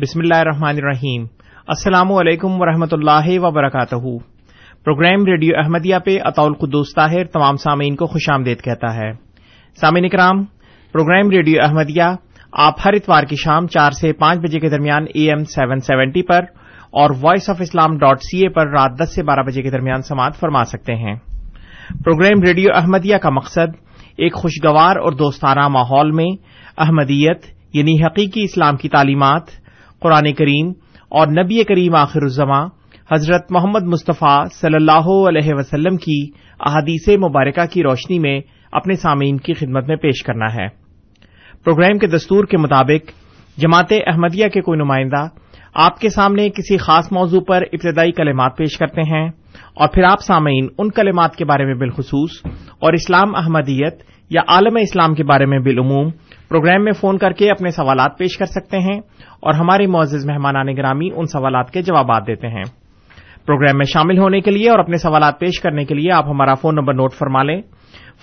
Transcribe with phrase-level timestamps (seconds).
[0.00, 1.24] بسم اللہ الرحمن الرحیم۔
[1.66, 3.96] السلام علیکم ورحمۃ اللہ وبرکاتہ
[4.84, 9.10] پروگرام ریڈیو احمدیہ پہ اطول قدوس طاہر تمام سامعین کو خوش آمدید کہتا ہے۔
[9.80, 10.44] سامعین اکرام،
[10.94, 12.02] پروگرام ریڈیو احمدیہ
[12.52, 16.22] آپ ہر اتوار کی شام چار سے پانچ بجے کے درمیان اے ایم سیون سیونٹی
[16.22, 16.44] پر
[16.90, 20.02] اور voice of Islam dot C A پر رات دس سے بارہ بجے کے درمیان
[20.02, 21.14] سماعت فرما سکتے ہیں۔
[22.04, 23.78] پروگرام ریڈیو احمدیہ کا مقصد
[24.16, 26.36] ایک خوشگوار اور دوستانہ ماحول میں
[26.78, 29.67] احمدیت یعنی حقیقی اسلام کی تعلیمات
[30.00, 30.72] قرآن کریم
[31.08, 32.66] اور نبی کریم آخر الزماں
[33.12, 36.26] حضرت محمد مصطفیٰ صلی اللہ علیہ وسلم کی
[36.60, 38.40] احادیث مبارکہ کی روشنی میں
[38.72, 40.68] اپنے سامعین کی خدمت میں پیش کرنا ہے۔
[41.64, 43.10] پروگرام کے دستور کے مطابق
[43.58, 45.26] جماعت احمدیہ کے کوئی نمائندہ
[45.74, 49.28] آپ کے سامنے کسی خاص موضوع پر ابتدائی کلمات پیش کرتے ہیں
[49.74, 52.30] اور پھر آپ سامعین ان کلمات کے بارے میں بالخصوص
[52.78, 56.08] اور اسلام احمدیت یا عالم اسلام کے بارے میں بالعموم
[56.48, 59.00] پروگرام میں فون کر کے اپنے سوالات پیش کر سکتے ہیں
[59.40, 62.62] اور ہمارے معزز مہمانان گرامی ان سوالات کے جوابات دیتے ہیں۔
[63.46, 66.54] پروگرام میں شامل ہونے کے لیے اور اپنے سوالات پیش کرنے کے لیے آپ ہمارا
[66.54, 67.62] فون نمبر نوٹ فرما لیں۔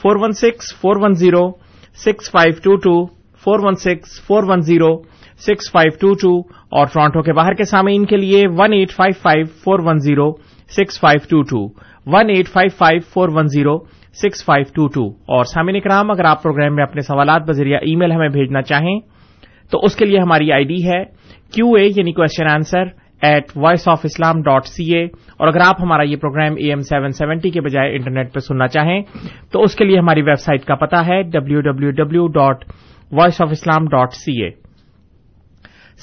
[0.01, 1.51] Four one six, four one zero,
[1.95, 5.01] six five two two, four one six, four one zero,
[5.39, 6.39] six five two two
[6.71, 10.31] اور ٹورانٹو کے باہر کے سامعین کے لیے one eight five five, four one zero,
[10.69, 11.65] six five two two,
[12.05, 13.77] one eight five five, four one zero
[14.21, 15.07] six five two two.
[15.27, 18.99] اور سامعین کرام اگر آپ پروگرام میں اپنے سوالات بذریعہ ای میل ہمیں بھیجنا چاہیں،
[19.71, 21.03] تو اس کے لیے ہماری آئی ڈی ہے
[21.53, 22.83] کیو اے یعنی question answer
[23.21, 26.79] at voice of Islam dot C A اور اگر آپ ہمارا یہ programme A M
[26.79, 29.01] seven seventy کے بجائے انٹرنیٹ پہ سننا چاہیں،
[29.51, 32.63] تو اس کے لیے ہماری ویب سائٹ کا پتا ہے W W W dot
[33.11, 34.49] voice of Islam dot C A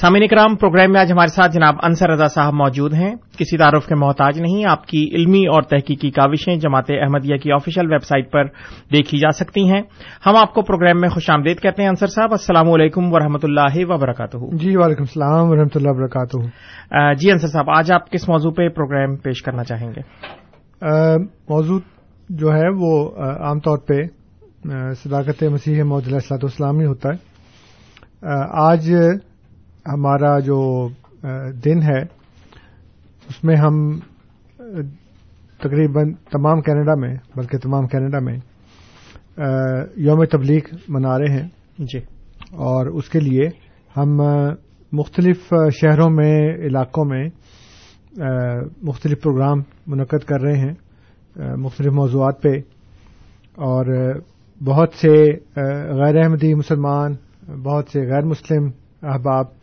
[0.01, 3.87] سامعین کرام پروگرام میں آج ہمارے ساتھ جناب انصر رضا صاحب موجود ہیں۔ کسی تعارف
[3.87, 8.31] کے محتاج نہیں آپ کی علمی اور تحقیقی کاوشیں جماعت احمدیہ کی آفیشیل ویب سائٹ
[8.33, 8.47] پر
[8.93, 9.81] دیکھی جا سکتی ہیں۔
[10.27, 13.77] ہم آپ کو پروگرام میں خوش آمدید کہتے ہیں انصر صاحب السلام علیکم ورحمۃ اللہ
[13.89, 18.69] وبرکاتہ۔ جی وعلیکم السلام ورحمۃ اللہ وبرکاتہ جی انصر صاحب آج آپ کس موضوع پہ
[18.69, 20.03] پروگرام پیش کرنا چاہیں گے؟
[21.49, 21.79] موضوع
[22.29, 22.95] جو ہے وہ
[23.41, 24.03] عام طور پہ
[24.95, 28.93] صداقت مسیح محدود السلاط اسلام ہی ہوتا ہے۔ آج
[29.87, 30.89] ہمارا جو
[31.65, 32.01] دن ہے
[33.29, 33.99] اس میں ہم
[35.59, 38.39] تقریباً تمام کینیڈا میں بلکہ تمام کینیڈا میں
[39.97, 41.49] یوم تبلیغ منا رہے ہیں۔
[41.79, 41.99] جی۔
[42.51, 43.49] اور اس کے لیے
[43.97, 44.17] ہم
[44.93, 47.25] مختلف شہروں میں علاقوں میں
[48.83, 50.75] مختلف پروگرام منعقد کر رہے ہیں
[51.57, 52.53] مختلف موضوعات پہ۔
[53.55, 54.15] اور
[54.65, 55.13] بہت سے
[55.95, 57.13] غیر احمدی مسلمان
[57.63, 58.71] بہت سے غیر مسلم
[59.03, 59.62] احباب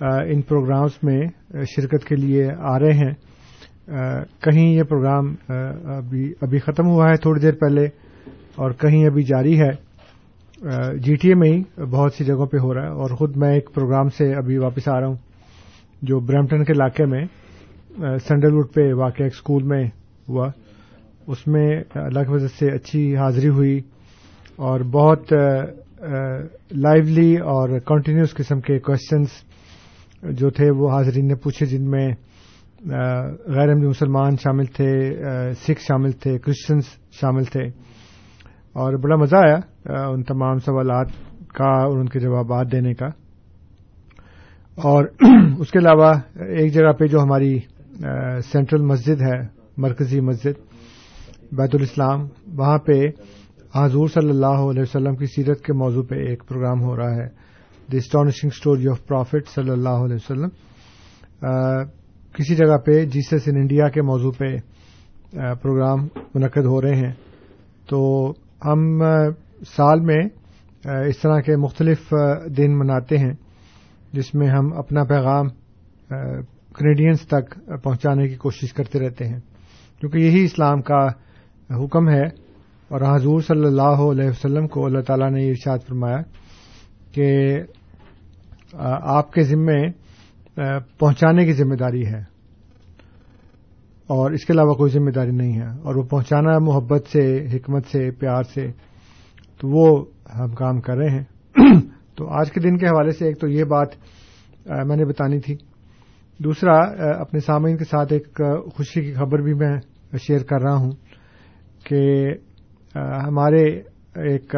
[0.00, 1.20] ان پروگرامز میں
[1.76, 3.12] شرکت کے لیے آ رہے ہیں۔
[4.40, 5.34] کہیں یہ پروگرام
[5.96, 7.84] ابھی ابھی ختم ہوا ہے تھوڑی دیر پہلے
[8.56, 9.70] اور کہیں ابھی جاری ہے۔
[10.98, 13.52] جی ٹی اے میں ہی بہت سی جگہوں پہ ہو رہا ہے اور خود میں
[13.54, 15.16] ایک پروگرام سے ابھی واپس آ رہا ہوں،
[16.02, 17.24] جو برمپٹن کے علاقے میں
[18.18, 19.84] سینڈل ووڈ پہ واقع ایک اسکول میں
[20.28, 20.50] ہوا۔
[21.26, 23.80] اس میں اللہ کی وجہ سے اچھی حاضری ہوئی
[24.56, 25.32] اور بہت
[26.72, 29.28] لائیولی اور کنٹینیوس قسم کے کوشچنس
[30.22, 32.08] جو تھے وہ حاضرین نے پوچھے جن میں
[33.46, 35.14] غیر احمدی مسلمان شامل تھے
[35.52, 36.84] سکھ شامل تھے کرسچنس
[37.20, 37.64] شامل تھے۔
[38.72, 39.56] اور بڑا مزہ آیا
[40.08, 41.06] ان تمام سوالات
[41.54, 43.06] کا اور ان کے جوابات دینے کا۔
[44.74, 45.04] اور
[45.58, 47.58] اس کے علاوہ ایک جگہ پہ جو ہماری
[48.52, 49.46] سینٹرل مسجد ہے،
[49.76, 50.60] مرکزی مسجد،
[51.52, 53.00] بیت الاسلام، وہاں پہ
[53.74, 57.46] حضور صلی اللہ علیہ وسلم کی سیرت کے موضوع پہ ایک پروگرام ہو رہا ہے۔
[57.88, 60.48] The astonishing story of prophet صلی اللہ علیہ وسلم.
[62.34, 64.56] کسی جگہ پہ جیسس ان انڈیا کے موضوع پہ
[65.62, 67.12] پروگرام منعقد ہو رہے ہیں،
[67.88, 68.32] تو
[68.64, 69.02] ہم
[69.66, 70.22] سال میں
[70.84, 72.12] اس طرح کے مختلف
[72.56, 73.32] دن مناتے ہیں،
[74.12, 75.48] جس میں ہم اپنا پیغام
[76.74, 77.54] کینیڈینس تک
[77.84, 79.38] پہنچانے کی کوشش کرتے رہتے ہیں۔
[80.00, 81.06] کیونکہ یہی اسلام کا
[81.70, 82.24] حکم ہے،
[82.90, 86.20] اور حضور صلی اللہ علیہ وسلم کو اللہ تعالیٰ نے یہ ارشاد فرمایا
[87.12, 87.26] کہ
[89.02, 89.90] آپ کے ذمے
[90.98, 92.20] پہنچانے کی ذمہ داری ہے۔
[94.06, 97.86] اور اس کے علاوہ کوئی ذمہ داری نہیں ہے۔ اور وہ پہنچانا محبت سے، حکمت
[97.86, 98.66] سے، پیار سے،
[99.60, 100.04] تو وہ
[100.38, 101.24] ہم کام کر رہے ہیں۔
[102.14, 103.88] تو آج کے دن کے حوالے سے ایک تو یہ بات
[104.84, 105.56] میں نے بتانی تھی۔
[106.38, 106.78] دوسرا
[107.20, 108.40] اپنے سامعین کے ساتھ ایک
[108.74, 109.76] خوشی کی خبر بھی میں
[110.26, 110.90] شیئر کر رہا ہوں
[111.84, 112.26] کہ
[112.94, 113.62] ہمارے
[114.14, 114.56] ایک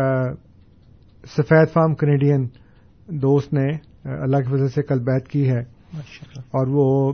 [1.27, 2.49] سفید فارم کینیڈین
[3.07, 5.61] دوست نے اللہ کی وجہ سے کل بیت کی ہے۔
[6.37, 7.13] اور وہ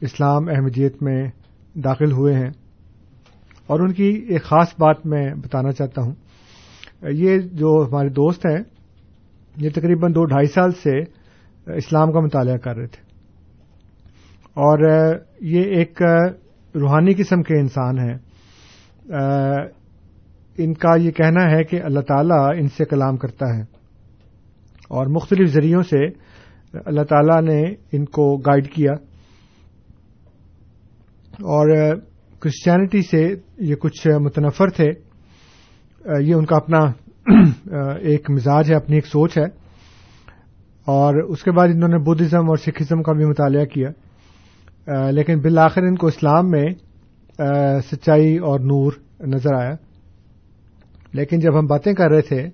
[0.00, 1.26] اسلام احمدیت میں
[1.74, 2.50] داخل ہوئے ہیں۔
[3.66, 6.14] اور ان کی ایک خاص بات میں بتانا چاہتا ہوں۔
[7.02, 8.62] یہ جو ہمارے دوست ہیں
[9.56, 11.00] یہ تقریباً دو ڈھائی سال سے
[11.76, 13.02] اسلام کا مطالعہ کر رہے تھے۔
[14.54, 14.78] اور
[15.40, 16.02] یہ ایک
[16.74, 18.18] روحانی قسم کے انسان ہیں۔
[20.58, 23.75] ان کا یہ کہنا ہے کہ اللہ تعالیٰ ان سے کلام کرتا ہے۔
[24.88, 26.06] اور مختلف ذریعوں سے
[26.86, 27.62] اللہ تعالی نے
[27.92, 28.92] ان کو گائیڈ کیا۔
[31.32, 31.96] اور
[32.40, 34.90] کرسچینٹی سے یہ کچھ متنفر تھے۔
[36.20, 36.78] یہ ان کا اپنا
[38.00, 39.44] ایک مزاج ہے، اپنی ایک سوچ ہے۔
[40.84, 43.88] اور اس کے بعد انہوں نے بدھزم اور سکھزم کا بھی مطالعہ کیا۔
[45.10, 46.66] لیکن بالآخر ان کو اسلام میں
[47.80, 49.74] سچائی اور نور نظر آیا۔
[51.12, 52.48] لیکن جب ہم باتیں کر رہے تھے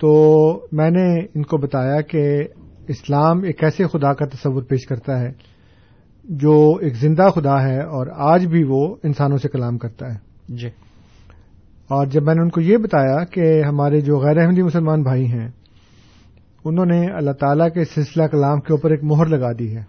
[0.00, 2.44] تو میں نے ان کو بتایا کہ
[2.88, 5.30] اسلام ایک ایسے خدا کا تصور پیش کرتا ہے
[6.24, 10.68] جو ایک زندہ خدا ہے اور آج بھی وہ انسانوں سے کلام کرتا ہے۔ جی۔
[11.88, 15.26] اور جب میں نے ان کو یہ بتایا کہ ہمارے جو غیر احمدی مسلمان بھائی
[15.26, 15.48] ہیں
[16.64, 19.82] انہوں نے اللہ تعالی کے سلسلہ کلام کے اوپر ایک مہر لگا دی ہے۔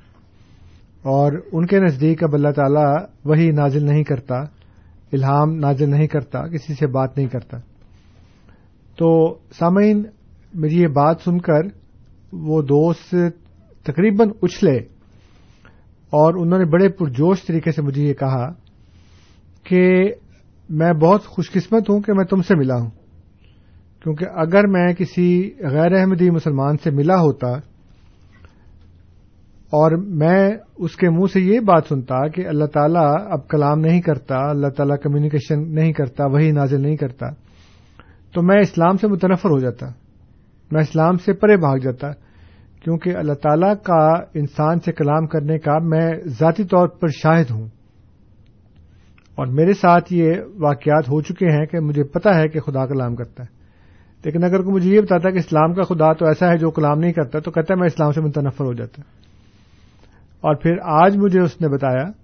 [1.01, 4.35] اور ان کے نزدیک اب اللہ تعالیٰ وہی نازل نہیں کرتا
[5.13, 7.57] الہام نازل نہیں کرتا کسی سے بات نہیں کرتا۔
[9.01, 9.12] تو
[9.60, 10.01] سامعین،
[10.53, 11.67] میری یہ بات سن کر
[12.48, 13.15] وہ دوست
[13.86, 14.77] تقریباً اچھلے
[16.13, 18.48] اور انہوں نے بڑے پرجوش طریقے سے مجھے یہ کہا
[19.65, 19.81] کہ
[20.70, 22.89] میں بہت خوش قسمت ہوں کہ میں تم سے ملا ہوں،
[24.03, 25.29] کیونکہ اگر میں کسی
[25.72, 27.48] غیر احمدی مسلمان سے ملا ہوتا
[29.79, 30.39] اور میں
[30.77, 34.70] اس کے منہ سے یہ بات سنتا کہ اللہ تعالیٰ اب کلام نہیں کرتا، اللہ
[34.77, 37.29] تعالیٰ کمیونیکیشن نہیں کرتا وہی نازل نہیں کرتا
[38.33, 39.88] تو میں اسلام سے متنفر ہو جاتا،
[40.71, 42.11] میں اسلام سے پرے بھاگ جاتا،
[42.83, 47.67] کیونکہ اللہ تعالی کا انسان سے کلام کرنے کا میں ذاتی طور پر شاہد ہوں۔
[49.35, 53.15] اور میرے ساتھ یہ واقعات ہو چکے ہیں کہ مجھے پتا ہے کہ خدا کلام
[53.15, 53.55] کرتا ہے۔
[54.25, 57.00] لیکن اگر کوئی مجھے یہ بتاتا کہ اسلام کا خدا تو ایسا ہے جو کلام
[57.00, 59.01] نہیں کرتا، تو کہتا ہے میں اسلام سے متنفر ہو جاتا۔
[60.41, 62.20] اور پھر آج مجھے اس نے بتایا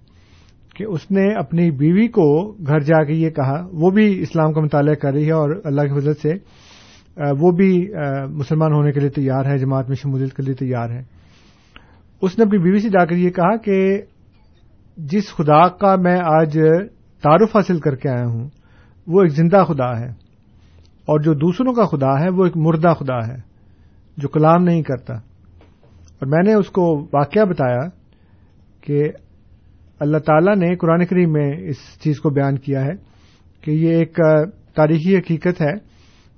[0.77, 4.61] کہ اس نے اپنی بیوی کو گھر جا کے یہ کہا، وہ بھی اسلام کا
[4.61, 6.33] مطالعہ کر رہی ہے اور اللہ کی فضل سے
[7.39, 7.91] وہ بھی
[8.29, 11.03] مسلمان ہونے کے لیے تیار ہے، جماعت میں شمولیت کے لیے تیار ہے۔
[12.21, 14.01] اس نے اپنی بیوی سے جا کر یہ کہا کہ
[14.97, 16.59] جس خدا کا میں آج
[17.23, 18.49] تعارف حاصل کر کے آیا ہوں،
[19.07, 20.09] وہ ایک زندہ خدا ہے۔
[21.05, 23.37] اور جو دوسروں کا خدا ہے، وہ ایک مردہ خدا ہے،
[24.17, 27.89] جو کلام نہیں کرتا۔ اور میں نے اس کو واقعہ بتایا
[28.81, 29.03] کہ
[29.99, 32.93] اللہ تعالی نے قرآن کریم میں اس چیز کو بیان کیا ہے
[33.63, 34.19] کہ یہ ایک
[34.75, 35.73] تاریخی حقیقت ہے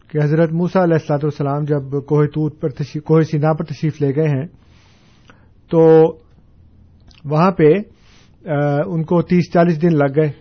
[0.09, 4.15] کہ حضرت موسا علیہ السلاط والسلام جب کوہ توت پر کوہ سینا پر تشریف لے
[4.15, 4.45] گئے ہیں،
[5.71, 5.81] تو
[7.25, 7.69] وہاں پہ
[8.85, 10.31] ان کو تیس چالیس دن لگ گئے۔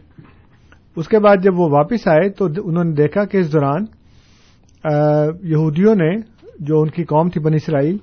[0.96, 3.84] اس کے بعد جب وہ واپس آئے تو انہوں نے دیکھا کہ اس دوران
[5.42, 6.10] یہودیوں نے
[6.60, 7.96] جو ان کی قوم تھی بنی اسرائیل،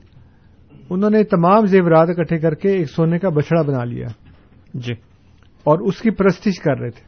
[0.90, 4.08] انہوں نے تمام زیورات اکٹھے کر کے ایک سونے کا بچڑا بنا لیا۔
[4.76, 4.94] جی۔
[5.64, 7.02] اور اس کی پرستش کر رہے تھے۔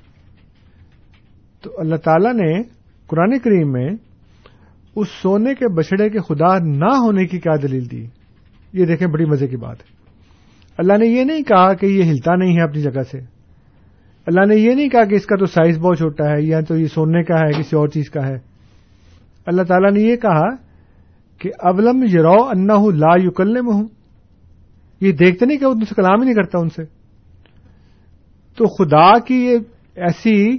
[1.61, 2.61] تو اللہ تعالی نے
[3.07, 3.89] قرآن کریم میں
[4.95, 8.05] اس سونے کے بچڑے کے خدا نہ ہونے کی کیا دلیل دی؟
[8.73, 9.97] یہ دیکھیں بڑی مزے کی بات ہے۔
[10.77, 13.19] اللہ نے یہ نہیں کہا کہ یہ ہلتا نہیں ہے اپنی جگہ سے۔
[14.25, 16.77] اللہ نے یہ نہیں کہا کہ اس کا تو سائز بہت چھوٹا ہے، یا تو
[16.77, 18.37] یہ سونے کا ہے، کسی اور چیز کا ہے۔
[19.45, 20.55] اللہ تعالیٰ نے یہ کہا
[21.39, 23.87] کہ اولم یرو انا لا یوکل میں ہوں
[25.01, 26.96] یہ دیکھتے نہیں کہ ان سے کلام ہی نہیں کرتا ان سے۔
[28.57, 29.57] تو خدا کی یہ
[29.95, 30.57] ایسی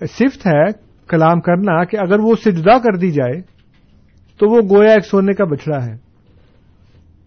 [0.00, 0.64] صفت ہے
[1.08, 3.40] کلام کرنا کہ اگر وہ اس سے جدا کر دی جائے
[4.38, 5.96] تو وہ گویا ایک سونے کا بچڑا ہے۔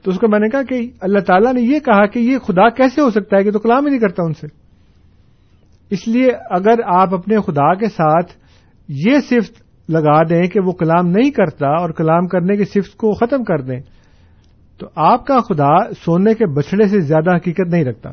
[0.03, 2.69] تو اس کو میں نے کہا کہ اللہ تعالیٰ نے یہ کہا کہ یہ خدا
[2.69, 4.47] کیسے ہو سکتا ہے کہ تو کلام ہی نہیں کرتا ان سے۔
[5.89, 8.31] اس لیے اگر آپ اپنے خدا کے ساتھ
[8.87, 9.53] یہ صفت
[9.89, 13.61] لگا دیں کہ وہ کلام نہیں کرتا اور کلام کرنے کی صفت کو ختم کر
[13.61, 13.79] دیں
[14.77, 18.09] تو آپ کا خدا سونے کے بچڑے سے زیادہ حقیقت نہیں رکھتا۔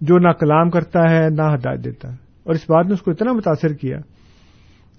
[0.00, 3.10] جو نہ کلام کرتا ہے، نہ ہدایت دیتا ہے۔ اور اس بات نے اس کو
[3.10, 3.98] اتنا متاثر کیا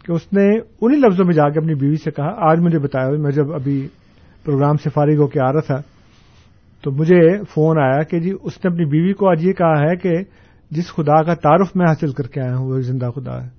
[0.05, 3.09] کہ اس نے انہی لفظوں میں جا کے اپنی بیوی سے کہا، آج مجھے بتایا،
[3.09, 3.87] میں جب ابھی
[4.45, 5.81] پروگرام سے فارغ ہو کے آ رہا تھا،
[6.83, 9.95] تو مجھے فون آیا کہ جی اس نے اپنی بیوی کو آج یہ کہا ہے
[9.95, 10.11] کہ
[10.71, 13.49] جس خدا کا تعارف میں حاصل کر کے آیا ہوں، وہ ایک زندہ خدا ہے۔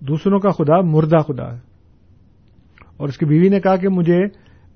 [0.00, 1.60] دوسروں کا خدا مردہ خدا ہے۔
[2.96, 4.18] اور اس کی بیوی نے کہا کہ مجھے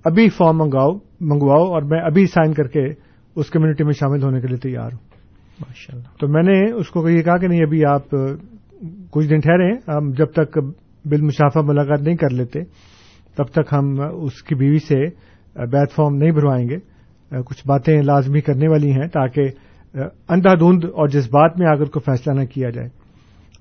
[0.05, 0.91] ابھی فارم منگواؤ
[1.21, 2.85] منگواؤ اور میں ابھی سائن کر کے
[3.37, 5.12] اس کمیونٹی میں شامل ہونے کے لیے تیار ہوں۔
[6.21, 8.11] تو میں نے اس کو یہ کہا کہ نہیں، ابھی آپ
[9.11, 10.59] کچھ دن ٹھہرے، ہم جب تک
[11.05, 12.61] بل مشافہ ملاقات نہیں کر لیتے،
[13.37, 15.07] تب تک ہم اس کی بیوی سے
[15.67, 16.77] بیت فارم نہیں بھروائیں گے۔
[17.45, 19.43] کچھ باتیں لازمی کرنے والی ہیں تاکہ
[20.29, 22.89] اندھا دھند اور جذبات میں آ کر کو فیصلہ نہ کیا جائے۔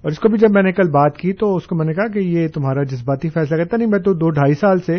[0.02, 1.94] اور اس کو بھی جب میں نے کل بات کی تو اس کو میں نے
[1.94, 4.96] کہا کہ یہ تمہارا جذباتی فیصلہ کرتا نہیں، میں تو دو ڈھائی سال سے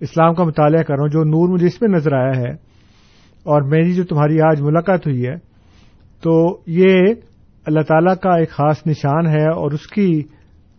[0.00, 2.50] اسلام کا مطالعہ کر رہا ہوں، جو نور مجھے اس میں نظر آیا ہے۔
[3.42, 5.53] اور میری جو تمہاری آج ملاقات ہوئی ہے
[6.24, 6.92] تو یہ
[7.66, 10.22] اللہ تعالیٰ کا ایک خاص نشان ہے اور اس کی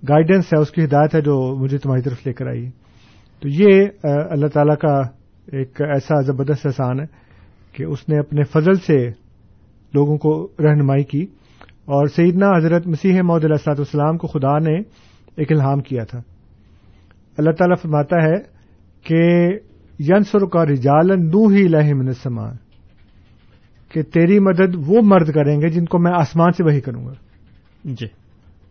[0.10, 2.70] گائیڈنس ہے، اس کی ہدایت ہے جو مجھے تمہاری طرف لے کر آئی۔
[3.40, 4.98] تو یہ اللہ تعالیٰ کا
[5.52, 7.06] ایک ایسا زبردست احسان ہے
[7.74, 9.08] کہ اس نے اپنے فضل سے
[9.94, 11.24] لوگوں کو رہنمائی کی
[11.86, 14.80] اور سیدنا حضرت مسیح محدود علیہ والسلام کو خدا نے
[15.36, 16.20] ایک الہام کیا تھا۔
[17.38, 18.38] اللہ تعالیٰ فرماتا ہے
[19.04, 19.48] کہ
[20.00, 22.65] ینسر کا رجالن نو ہی من السمان
[23.90, 27.14] کہ تیری مدد وہ مرد کریں گے جن کو میں آسمان سے وہی کروں گا۔
[27.84, 28.08] جی۔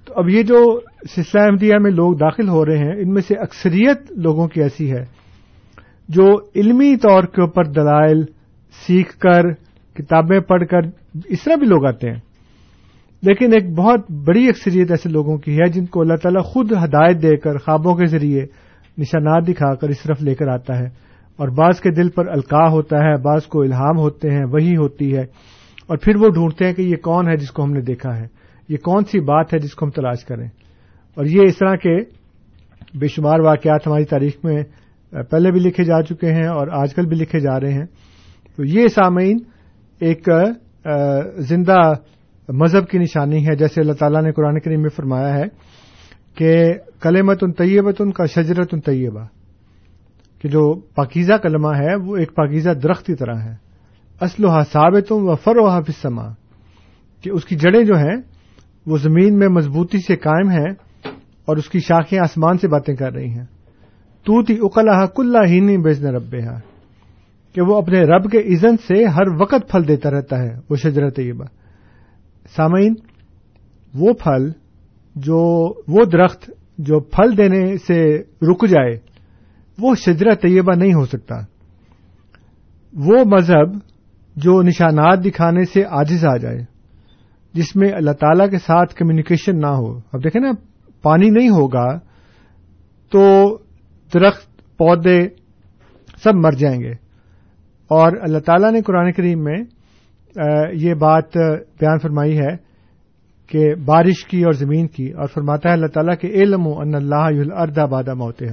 [0.05, 0.81] تو اب یہ جو
[1.15, 4.93] سلسلہ احمدیہ میں لوگ داخل ہو رہے ہیں ان میں سے اکثریت لوگوں کی ایسی
[4.93, 5.05] ہے
[6.09, 8.23] جو علمی طور کے اوپر دلائل
[8.87, 9.53] سیکھ کر
[9.95, 10.81] کتابیں پڑھ کر
[11.25, 12.21] اس طرح بھی لوگ آتے ہیں۔
[13.23, 17.23] لیکن ایک بہت بڑی اکثریت ایسے لوگوں کی ہے جن کو اللہ تعالیٰ خود ہدایت
[17.23, 18.47] دے کر خوابوں کے ذریعے
[18.99, 20.87] نشانات دکھا کر اس طرف لے کر آتا ہے۔
[21.37, 25.17] اور بعض کے دل پر القاع ہوتا ہے، بعض کو الہام ہوتے ہیں وہی ہوتی
[25.17, 25.25] ہے۔
[25.87, 28.27] اور پھر وہ ڈھونڈتے ہیں کہ یہ کون ہے جس کو ہم نے دیکھا ہے۔
[28.69, 30.49] یہ کون سی بات ہے جس کو ہم تلاش کریں۔
[31.15, 31.97] اور یہ اس طرح کے
[32.99, 34.63] بے شمار واقعات ہماری تاریخ میں
[35.11, 37.87] پہلے بھی لکھے جا چکے ہیں اور آج کل بھی لکھے جا رہے ہیں۔
[38.57, 39.39] تو یہ سامعین
[40.01, 40.29] ایک
[41.37, 41.93] زندہ
[42.49, 45.45] مذہب کی نشانی ہے۔ جیسے اللہ تعالیٰ نے قرآن کریم میں فرمایا ہے
[46.35, 49.25] کہ کلمت ان طیبت ان کا شجرت ان طیبہ۔
[50.45, 53.55] کہ جو پاکیزہ کلمہ ہے وہ ایک پاکیزہ درخت کی طرح ہے۔
[54.21, 56.29] اسلحہ ثابت و فرو حافظما
[57.23, 58.17] کہ اس کی جڑیں جو ہیں،
[58.87, 60.75] وہ زمین میں مضبوطی سے قائم ہیں
[61.45, 63.45] اور اس کی شاخیں آسمان سے باتیں کر رہی ہیں۔
[64.25, 66.31] تو تھی اقلاح کلّہ ہی نہیں بیچنے رب
[67.55, 71.11] کہ وہ اپنے رب کے عزن سے ہر وقت پھل دیتا رہتا ہے، وہ شجرہ
[71.11, 71.45] طیبہ۔
[72.57, 72.95] سامعین،
[73.95, 74.51] وہ پھل
[75.15, 79.14] جو، وہ درخت جو پھل دینے سے رک جائے
[79.79, 81.37] وہ شجرہ طیبہ نہیں ہو سکتا۔
[82.93, 83.79] وہ مذہب
[84.37, 86.59] جو نشانات دکھانے سے عاجز آ جائے،
[87.55, 90.53] جس میں اللہ تعالی کے ساتھ کمیونیکیشن نہ ہو۔ اب دیکھیں نا،
[91.03, 91.87] پانی نہیں ہوگا
[93.11, 93.25] تو
[94.15, 94.47] درخت،
[94.79, 95.21] پودے
[96.23, 96.93] سب مر جائیں گے۔
[97.91, 99.63] اور اللہ تعالیٰ نے قرآن کریم میں
[100.73, 101.37] یہ بات
[101.81, 102.57] بیان فرمائی ہے
[103.49, 106.95] کہ بارش کی اور زمین کی، اور فرماتا ہے اللہ تعالیٰ کے علم و ان
[106.95, 108.47] اللہ الردا بادہ موتے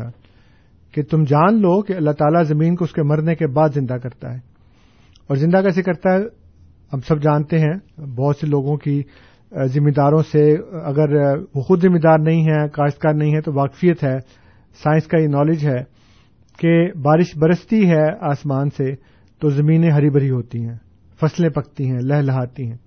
[0.92, 3.94] کہ تم جان لو کہ اللہ تعالیٰ زمین کو اس کے مرنے کے بعد زندہ
[3.94, 4.38] کرتا ہے۔
[5.28, 6.20] اور زندہ کیسے کرتا ہے؟
[6.94, 9.04] ہم سب جانتے ہیں، بہت سے لوگوں کی
[9.66, 14.04] ذمہ داروں سے، اگر وہ خود ذمہ دار نہیں ہے کاشتکار نہیں ہے تو واقفیت
[14.04, 14.20] ہے،
[14.84, 15.84] سائنس کا یہ نالج ہے
[16.58, 18.96] کہ بارش برستی ہے آسمان سے
[19.40, 20.76] تو زمینیں ہری بھری ہوتی ہیں،
[21.22, 22.78] فصلیں پکتی ہیں لہ لہاتی ہیں۔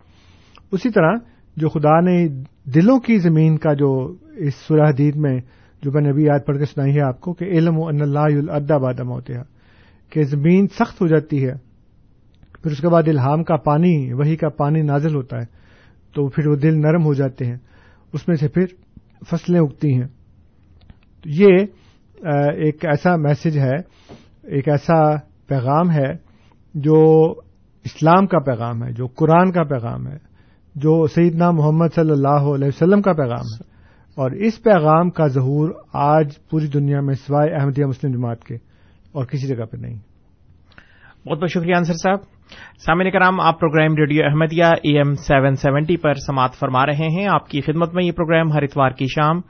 [0.72, 1.12] اسی طرح
[1.56, 2.28] جو خدا نے
[2.64, 5.40] دلوں کی زمین کا جو اس سورہ حدید میں
[5.84, 8.02] جو میں نے ابھی یاد پڑھ کے سنائی ہے آپ کو کہ علم و ان
[8.02, 9.42] اللہ الدا بادم ہوتے ہیں
[10.10, 11.52] کہ زمین سخت ہو جاتی ہے،
[12.62, 15.44] پھر اس کے بعد الہام کا پانی وہی کا پانی نازل ہوتا ہے،
[16.14, 17.56] تو پھر وہ دل نرم ہو جاتے ہیں۔
[18.12, 18.64] اس میں سے پھر
[19.30, 20.08] فصلیں اگتی ہیں۔
[21.22, 21.58] تو یہ
[22.54, 23.76] ایک ایسا میسج ہے،
[24.42, 26.12] ایک ایسا پیغام ہے
[26.74, 27.30] جو
[27.84, 30.16] اسلام کا پیغام ہے، جو قرآن کا پیغام ہے،
[30.74, 33.73] جو سیدنا محمد صلی اللہ علیہ وسلم کا پیغام ہے۔
[34.16, 38.54] اور اس پیغام کا ظہور آج پوری دنیا میں سوائے احمدیہ مسلم جماعت کے
[39.12, 39.94] اور کسی جگہ پہ نہیں۔
[41.28, 42.18] بہت بہت شکریہ انصر صاحب۔
[42.86, 47.26] سامع کرام، آپ programme radio Ahmadiyya A M seven seventy پر سماعت فرما رہے ہیں۔
[47.26, 49.40] آپ کی خدمت میں یہ پروگرام ہر اتوار کی شام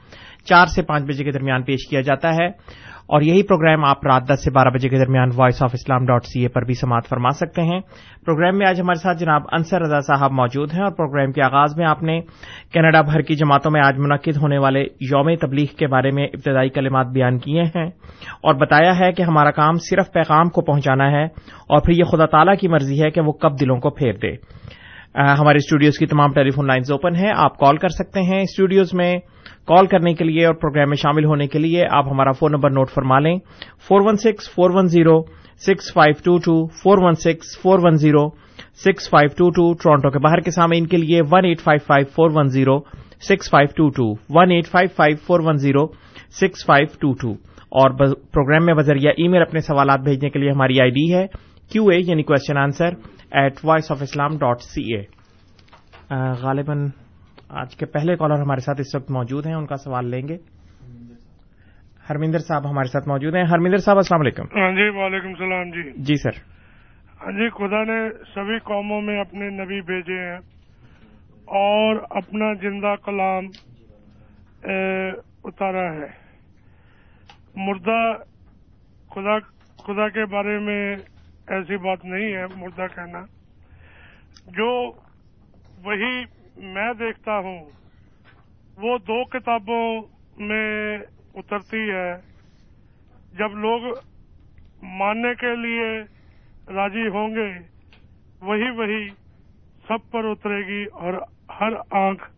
[0.45, 2.47] چار سے پانچ بجے کے درمیان پیش کیا جاتا ہے۔
[3.07, 6.25] اور یہی پروگرام آپ رات دس سے بارہ بجے کے درمیان voice of Islam dot
[6.25, 7.79] C A پر بھی سماعت فرما سکتے ہیں۔
[8.25, 11.77] پروگرام میں آج ہمارے ساتھ جناب انصر رضا صاحب موجود ہیں اور پروگرام کے آغاز
[11.77, 12.19] میں آپ نے
[12.73, 16.69] کینیڈا بھر کی جماعتوں میں آج منعقد ہونے والے یوم تبلیغ کے بارے میں ابتدائی
[16.69, 17.87] کلمات بیان کیے ہیں
[18.43, 22.25] اور بتایا ہے کہ ہمارا کام صرف پیغام کو پہنچانا ہے اور پھر یہ خدا
[22.25, 24.35] تعالی کی مرضی ہے کہ وہ کب دلوں کو پھیر دے۔
[25.15, 28.93] ہمارے اسٹوڈیوز کی تمام ٹیلی فون لائنز اوپن ہیں، آپ کال کر سکتے ہیں۔ اسٹوڈیوز
[28.93, 29.17] میں
[29.67, 32.69] کال کرنے کے لیے اور پروگرام میں شامل ہونے کے لیے آپ ہمارا فون نمبر
[32.69, 33.37] نوٹ فرما لیں۔
[33.87, 35.19] Four one six, four one zero,
[35.65, 38.27] six five two two, four one six, four one zero,
[38.85, 42.05] six five two two Toronto کے باہر کے سامنے کے لیے one eight five five,
[42.15, 42.77] four one zero,
[43.29, 45.85] six five two two, one eight five five, four one zero,
[46.39, 47.31] six five two two,
[47.71, 47.89] اور
[48.31, 51.25] programme میں بذریعہ ای میل اپنے سوالات بھیجنے کے لیے ہماری آئی ڈی ہے
[51.71, 52.93] کیو اے یعنی question answer
[53.31, 55.01] at voice of Islam dot C A
[56.41, 56.85] غالباً
[57.49, 60.37] آج کے پہلے کالر ہمارے ساتھ اس وقت موجود ہیں ان کا سوال لیں گے۔
[62.09, 66.03] ہرمندر صاحب ہمارے ساتھ موجود ہیں۔ ہرمندر صاحب السلام علیکم۔ ہاں جی وعلیکم السلام جی۔
[66.03, 66.31] جی سر۔
[67.21, 70.37] ہاں جی خدا نے سبھی قوموں میں اپنے نبی بھیجے ہیں
[71.45, 73.43] اور اپنا زندہ کلام
[75.43, 76.25] اتارا ہے۔
[77.55, 78.13] مردہ
[79.09, 79.39] خدا
[79.77, 80.95] خدا کے بارے میں
[81.47, 83.19] ایسی بات نہیں ہے مردہ کہنا۔
[84.47, 84.91] جو
[85.83, 87.69] وہی میں دیکھتا ہوں
[88.77, 90.01] وہ دو کتابوں
[90.37, 90.97] میں
[91.35, 92.13] اترتی ہے۔
[93.37, 93.81] جب لوگ
[94.83, 96.03] ماننے کے لیے
[96.73, 97.53] راضی ہوں گے
[98.41, 99.09] وہی وہی
[99.87, 101.13] سب پر اترے گی اور
[101.61, 102.31] ہر آنکھ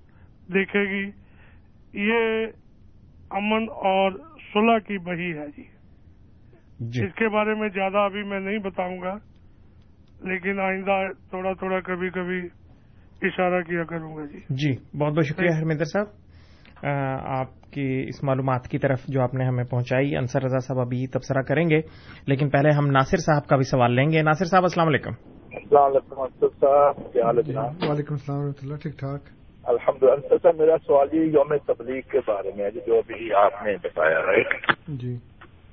[0.54, 1.12] دیکھے گی۔
[1.94, 2.46] یہ
[3.30, 4.12] امن اور
[4.54, 5.64] صلح کی بہی ہے جی۔
[6.80, 9.18] جی۔ اس کے بارے میں زیادہ ابھی میں نہیں بتاؤں گا
[10.22, 12.42] لیکن آئندہ تھوڑا تھوڑا کبھی کبھی
[13.22, 16.06] اشارہ کیا کروں گا جی؟ جی بہت بہت شکریہ ہرمندر صاحب۔
[17.26, 21.08] آپ کی اس معلومات کی طرف جو آپ نے ہمیں پہنچائی انصر رضا صاحب ابھی
[21.08, 21.80] تبصرہ کریں گے
[22.28, 25.12] لیکن پہلے ہم ناصر صاحب کا بھی سوال لیں گے۔ ناصر صاحب السلام علیکم۔
[25.54, 29.22] السلام علیکم صاحب کیا حال ہے وعلیکم السلام و اللہ ٹھیک ٹھاک؟
[29.64, 34.20] الحمد للہ میرا سوال یہ یوم تبلیغ کے بارے میں جو ابھی آپ نے بتایا
[34.20, 35.16] رائٹ جی۔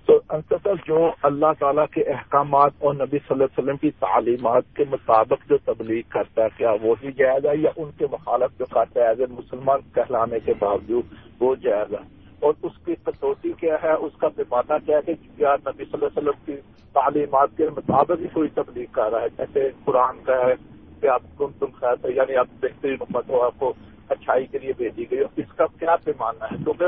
[0.05, 4.63] تو انتظر جو اللہ تعالیٰ کے احکامات اور نبی صلی اللہ علیہ وسلم کی تعلیمات
[4.77, 8.59] کے مطابق جو تبلیغ کرتا ہے، کیا وہ بھی جائز ہے یا ان کے مخالف
[8.59, 12.95] جو کرتا ہے؟ ایز اے مسلمان کہلانے کے باوجود وہ جائز ہے۔ اور اس کی
[13.05, 16.45] کسوٹی کیا ہے؟ اس کا پیمانہ کیا ہے کہ کیا نبی صلی اللہ علیہ وسلم
[16.47, 16.61] کی
[16.93, 20.55] تعلیمات کے مطابق ہی کوئی تبلیغ کر رہا ہے؟ جیسے قرآن کا ہے
[21.01, 23.73] کہ آپ تم تم خیر یعنی آپ بہترین امت ہو، آپ کو
[24.09, 26.85] اچھائی کے لیے بھیجی گئی اس کا کیا پیمانہ ہے؟ کیونکہ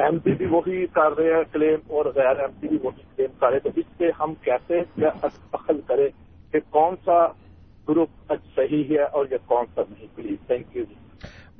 [0.00, 3.38] ایم پی بھی وہی کر رہے ہیں کلیم اور غیر ایم پی بھی وہی کلیم
[3.40, 4.80] کر رہے تو اس سے ہم کیسے
[5.52, 6.08] دخل کریں
[6.52, 7.26] کہ کون سا
[7.88, 10.84] گروپ صحیح ہے اور یہ کون سا نہیں؟ پلیز تھینک یو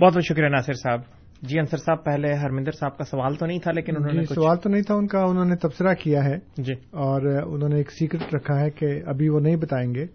[0.00, 1.00] بہت بہت شکریہ ناصر صاحب۔
[1.42, 4.34] جی انصر صاحب پہلے ہرمندر صاحب کا سوال تو نہیں تھا لیکن انہوں نے جی
[4.34, 7.76] سوال تو نہیں تھا ان کا انہوں نے تبصرہ کیا ہے۔ جی۔ اور انہوں نے
[7.76, 10.06] ایک سیکرٹ رکھا ہے کہ ابھی وہ نہیں بتائیں گے۔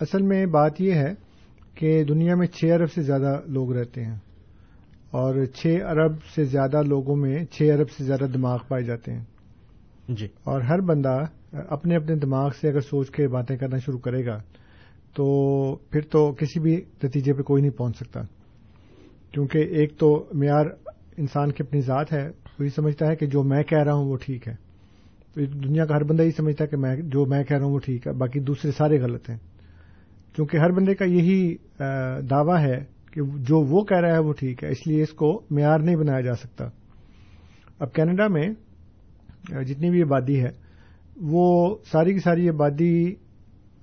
[0.00, 1.29] اصل میں بات یہ ہے
[1.80, 4.16] کہ دنیا میں چھ ارب سے زیادہ لوگ رہتے ہیں
[5.10, 9.24] اور چھ ارب سے زیادہ لوگوں میں چھ ارب سے زیادہ دماغ پائے جاتے ہیں۔
[10.08, 11.18] جی۔ اور ہر بندہ
[11.52, 14.38] اپنے اپنے دماغ سے اگر سوچ کے باتیں کرنا شروع کرے گا
[15.16, 18.20] تو پھر تو کسی بھی نتیجے پہ کوئی نہیں پہنچ سکتا۔
[19.32, 20.66] کیونکہ ایک تو معیار
[21.16, 24.08] انسان کی اپنی ذات ہے وہ یہ سمجھتا ہے کہ جو میں کہہ رہا ہوں
[24.08, 24.54] وہ ٹھیک ہے۔
[25.36, 27.78] دنیا کا ہر بندہ یہ سمجھتا ہے کہ میں جو میں کہہ رہا ہوں وہ
[27.78, 29.36] ٹھیک ہے باقی دوسرے سارے غلط ہیں۔
[30.34, 31.54] کیونکہ ہر بندے کا یہی
[32.30, 32.78] دعویٰ ہے
[33.12, 35.96] کہ جو وہ کہہ رہا ہے وہ ٹھیک ہے اس لیے اس کو معیار نہیں
[35.96, 36.68] بنایا جا سکتا۔
[37.80, 38.48] اب کینیڈا میں
[39.64, 40.50] جتنی بھی آبادی ہے
[41.30, 42.92] وہ ساری کی ساری آبادی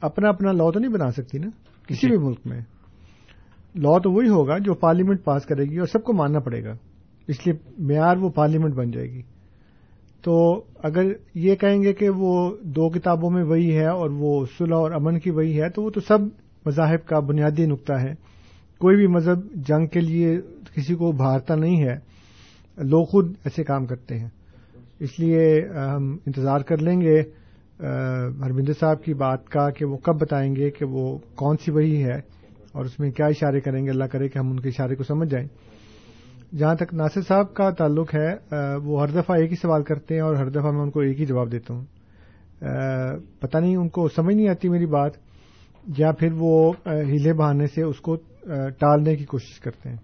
[0.01, 1.49] اپنا اپنا لا تو نہیں بنا سکتی نا
[1.89, 2.60] کسی بھی ملک میں۔
[3.75, 6.73] لا تو وہی ہوگا جو پارلیمنٹ پاس کرے گی اور سب کو ماننا پڑے گا
[7.27, 9.21] اس لیے معیار وہ پارلیمنٹ بن جائے گی۔
[10.27, 11.01] تو اگر
[11.33, 15.19] یہ کہیں گے کہ وہ دو کتابوں میں وہی ہے اور وہ صلح اور امن
[15.19, 16.19] کی وہی ہے، تو وہ تو سب
[16.65, 18.13] مذاہب کا بنیادی نقطہ ہے۔
[18.77, 20.39] کوئی بھی مذہب جنگ کے لیے
[20.75, 21.95] کسی کو ابھارتا نہیں ہے،
[22.77, 24.29] لوگ خود ایسے کام کرتے ہیں۔
[24.99, 27.21] اس لیے ہم انتظار کر لیں گے۔
[28.41, 32.03] ہربندر صاحب کی بات کا کہ وہ کب بتائیں گے کہ وہ کون سی وہی
[32.03, 32.17] ہے
[32.71, 35.03] اور اس میں کیا اشارے کریں گے۔ اللہ کرے کہ ہم ان کے اشارے کو
[35.03, 35.47] سمجھ جائیں۔
[36.55, 40.21] جہاں تک ناصر صاحب کا تعلق ہے وہ ہر دفعہ ایک ہی سوال کرتے ہیں
[40.21, 41.86] اور ہر دفعہ میں ان کو ایک ہی جواب دیتا ہوں۔
[43.39, 45.12] پتہ نہیں، ان کو سمجھ نہیں آتی میری بات،
[45.97, 48.15] یا پھر وہ ہیلے بہانے سے اس کو
[48.79, 49.97] ٹالنے کی کوشش کرتے ہیں۔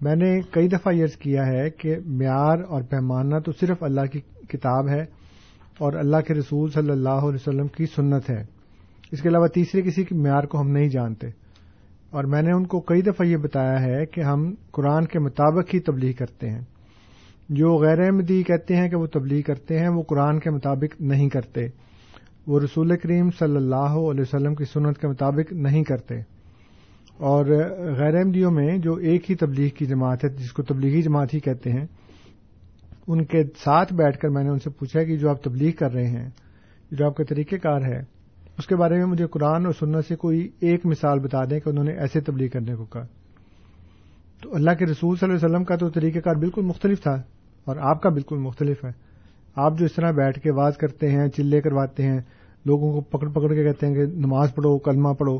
[0.00, 4.20] میں نے کئی دفعہ یہ کیا ہے کہ معیار اور پیمانہ تو صرف اللہ کی
[4.48, 5.00] کتاب ہے
[5.78, 8.42] اور اللہ کے رسول صلی اللہ علیہ وسلم کی سنت ہے۔
[9.12, 11.26] اس کے علاوہ تیسرے کسی کے معیار کو ہم نہیں جانتے۔
[12.16, 15.74] اور میں نے ان کو کئی دفعہ یہ بتایا ہے کہ ہم قرآن کے مطابق
[15.74, 16.60] ہی تبلیغ کرتے ہیں۔
[17.48, 21.28] جو غیر احمدی کہتے ہیں کہ وہ تبلیغ کرتے ہیں، وہ قرآن کے مطابق نہیں
[21.28, 21.66] کرتے۔
[22.46, 26.14] وہ رسول کریم صلی اللہ علیہ وسلم کی سنت کے مطابق نہیں کرتے۔
[27.18, 27.46] اور
[27.98, 31.40] غیر احمدیوں میں جو ایک ہی تبلیغ کی جماعت ہے، جس کو تبلیغی جماعت ہی
[31.40, 31.86] کہتے ہیں،
[33.06, 35.92] ان کے ساتھ بیٹھ کر میں نے ان سے پوچھا کہ جو آپ تبلیغ کر
[35.92, 36.30] رہے ہیں،
[36.90, 38.15] جو آپ کا طریقہ کار ہے
[38.58, 41.68] اس کے بارے میں مجھے قرآن اور سننے سے کوئی ایک مثال بتا دیں کہ
[41.68, 43.06] انہوں نے ایسے تبلیغ کرنے کو کہا۔
[44.42, 47.22] تو اللہ کے رسول صلی اللہ علیہ وسلم کا تو طریقہ کار بالکل مختلف تھا
[47.64, 48.90] اور آپ کا بالکل مختلف ہے۔
[49.56, 52.18] آپ جو اس طرح بیٹھ کے آواز کرتے ہیں، چلے کرواتے ہیں،
[52.64, 55.38] لوگوں کو پکڑ پکڑ کے کہتے ہیں کہ نماز پڑھو، کلمہ پڑھو۔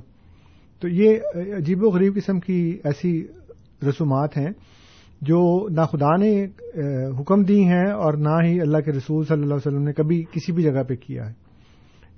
[0.80, 3.26] تو یہ عجیب و غریب قسم کی ایسی
[3.88, 4.50] رسومات ہیں
[5.20, 6.44] جو نہ خدا نے
[7.20, 10.24] حکم دی ہیں اور نہ ہی اللہ کے رسول صلی اللہ علیہ وسلم نے کبھی
[10.32, 11.32] کسی بھی جگہ پہ کیا ہے۔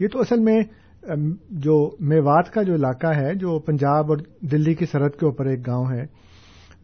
[0.01, 0.61] یہ تو اصل میں
[1.51, 5.67] جو میوات کا جو علاقہ ہے، جو پنجاب اور دلی کی سرحد کے اوپر ایک
[5.67, 6.07] گاؤں ہے،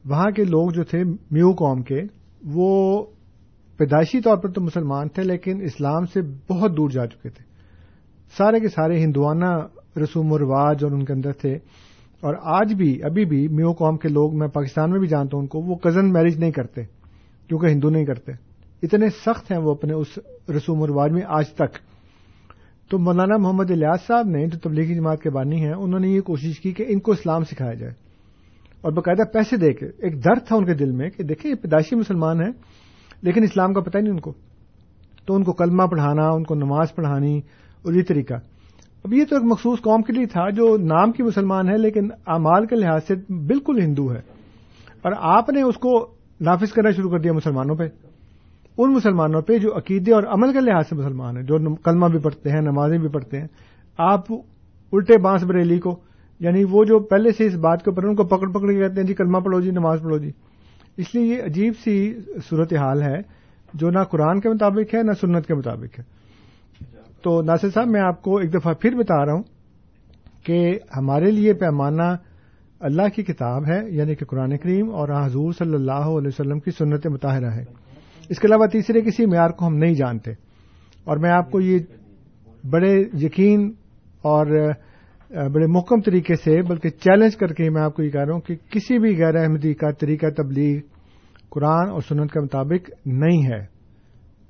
[0.05, 2.03] وہاں کے لوگ جو تھے میو قوم کے،
[2.44, 3.03] وہ
[3.77, 7.44] پیدائشی طور پر تو مسلمان تھے، لیکن اسلام سے بہت دور جا چکے تھے۔
[8.37, 9.66] سارے کے سارے ہندوانہ
[10.03, 11.59] رسوم و رواج اور ان کے اندر تھے۔
[12.20, 15.42] اور آج بھی، ابھی بھی میو قوم کے لوگ، میں پاکستان میں بھی جانتا ہوں
[15.42, 16.83] ان کو، وہ کزن میرج نہیں کرتے،
[17.48, 18.33] کیونکہ ہندو نہیں کرتے۔
[18.83, 20.18] اتنے سخت ہیں وہ اپنے اس
[20.57, 21.94] رسوم و رواج میں آج تک۔
[22.90, 26.20] تو مولانا محمد الیاس صاحب نے جو تبلیغی جماعت کے بانی ہیں، انہوں نے یہ
[26.20, 27.92] کوشش کی کہ ان کو اسلام سکھایا جائے۔
[28.81, 31.57] اور باقاعدہ پیسے دے کے، ایک درد تھا ان کے دل میں کہ دیکھیں، یہ
[31.57, 32.53] پیدائشی مسلمان ہیں،
[33.23, 34.33] لیکن اسلام کا پتہ ہی نہیں ان کو۔
[35.27, 37.38] تو ان کو کلمہ پڑھانا، ان کو نماز پڑھانی
[37.83, 38.35] اور یہ طریقہ۔
[39.05, 42.09] اب یہ تو ایک مخصوص قوم کے لیے تھا جو نام کی مسلمان ہے، لیکن
[42.27, 44.20] اعمال کے لحاظ سے بالکل ہندو ہے۔
[45.03, 46.07] اور آپ نے اس کو
[46.40, 47.88] نافذ کرنا شروع کر دیا مسلمانوں پہ۔
[48.79, 52.19] ان مسلمانوں پہ جو عقیدے اور عمل کے لحاظ سے مسلمان ہیں، جو کلمہ بھی
[52.19, 53.47] پڑھتے ہیں، نمازیں بھی پڑھتے ہیں،
[53.99, 55.97] آپ الٹے بانس بریلی کو
[56.41, 59.01] یعنی وہ جو پہلے سے اس بات کے اوپر ان کو پکڑ پکڑ کے کہتے
[59.01, 60.31] ہیں جی کلمہ پڑھو جی نماز پڑھو جی۔
[60.97, 62.15] اس لیے یہ عجیب سی
[62.51, 63.17] صورت حال ہے،
[63.75, 66.05] جو نہ قرآن کے مطابق ہے، نہ سنت کے مطابق ہے۔
[67.23, 69.43] تو ناصر صاحب، میں آپ کو ایک دفعہ پھر بتا رہا ہوں
[70.45, 72.17] کہ ہمارے لیے پیمانہ
[72.81, 76.71] اللہ کی کتاب ہے یعنی کہ قرآن کریم اور حضور صلی اللہ علیہ وسلم کی
[76.71, 77.65] سنت مطالعہ ہے۔
[78.29, 80.31] اس کے علاوہ تیسرے کسی معیار کو ہم نہیں جانتے۔
[81.05, 81.79] اور میں آپ کو یہ
[82.71, 83.73] بڑے یقین
[84.23, 84.47] اور
[85.31, 88.41] بڑے محکم طریقے سے، بلکہ چیلنج کر کے میں آپ کو یہ کہہ رہا ہوں
[88.41, 90.81] کہ کسی بھی غیر احمدی کا طریقہ تبلیغ
[91.51, 93.67] قرآن اور سنت کے مطابق نہیں ہے۔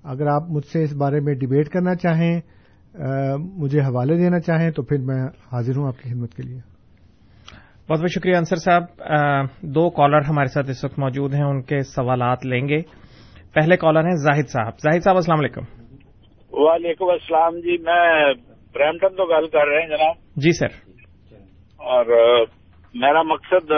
[0.02, 2.40] اگر آپ مجھ سے اس بارے میں ڈبیٹ کرنا چاہیں
[3.38, 6.58] مجھے حوالے دینا چاہیں، تو پھر میں حاضر ہوں آپ کی خدمت کے لیے۔
[7.90, 8.82] بہت بہت شکریہ انصر صاحب۔
[9.62, 13.03] دو کالر ہمارے ساتھ اس وقت موجود ہیں، ان کے سوالات لیں گے۔
[13.54, 14.78] پہلے کالر ہیں زاہد صاحب.
[14.78, 15.64] زاہد صاحب السلام علیکم.
[16.52, 18.34] وعلیکم السلام جی میں
[18.74, 20.16] برمٹن تو گل کر رہے ہیں جناب.
[20.36, 20.72] جی سر.
[21.80, 22.06] اور
[22.94, 23.72] میرا مقصد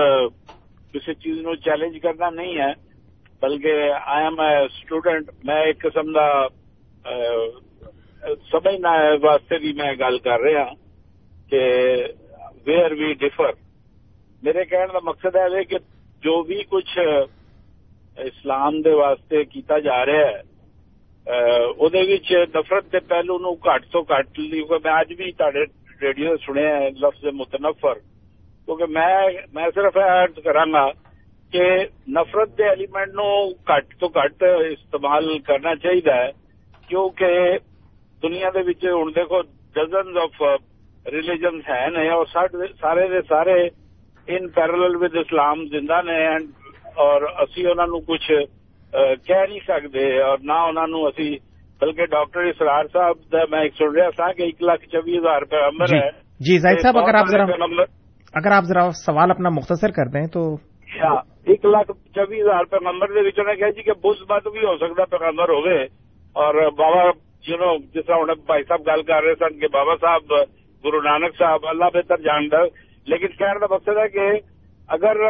[0.94, 2.72] کسی چیز نو چیلنج کرنا نہیں ہے
[3.42, 6.28] بلکہ آئی ایم اے اسٹوڈنٹ میں ایک قسم کا
[8.50, 10.64] سمجھنا واسطے بھی میں گل کر رہا
[11.50, 11.62] کہ
[12.66, 13.50] ویئر وی ڈفر
[14.42, 15.78] میرے کہنے کا مقصد ہے کہ
[16.22, 16.98] جو بھی کچھ
[18.24, 20.40] اسلام دے واسطے کیتا جا رہا ہے۔
[21.78, 21.88] وہ
[22.54, 25.64] نفرت کے پہلو نو گھٹ تو گھٹ میں اج بھی تھوڑے
[26.02, 27.98] ریڈیو سنیا لفظ متنفر۔
[28.66, 28.86] کیونکہ
[29.54, 30.64] میں صرف ارد کرا
[31.52, 31.66] کہ
[32.08, 36.20] نفرت کے ایلیمنٹ نو گھٹ تو گھٹ استعمال کرنا چاہیے
[36.88, 37.56] کیونکہ
[38.22, 39.40] دنیا دے ہوں دیکھو
[39.74, 40.42] ڈزنز آف
[41.06, 43.62] ریلیجنس ہیں اور سارے دے سارے
[44.28, 46.00] ان پیرل ود اسلام زندہ
[46.96, 48.30] نے اور اسی انہوں نے کچھ
[49.26, 51.36] کہہ نہیں سکتے اور نہ انہوں اسی
[51.80, 55.56] بلکہ ڈاکٹر اسرار صاحب میں ایک سن رہا تھا کہ ایک لاکھ چوبیس ہزار روپے
[55.56, 57.44] نمبر جی ہے۔ جی زاہد صاحب اگر آپ ذرا
[58.34, 60.54] اگر آپ ذرا سوال اپنا مختصر کر دیں تو۔
[61.46, 64.76] ایک لاکھ چوبیس ہزار روپے نمبر دے نے کہا جی کہ بز مت بھی ہو
[64.76, 65.82] سکتا پیغمبر ہوگے
[66.36, 67.02] اور بابا
[67.44, 70.32] یو نو جس طرح بھائی صاحب گل کر رہے سن کہ بابا صاحب
[70.84, 72.62] گرو نانک صاحب اللہ بہتر جانتا
[73.06, 74.55] لیکن کہنے کا مقصد ہے کہ
[74.88, 75.20] اگر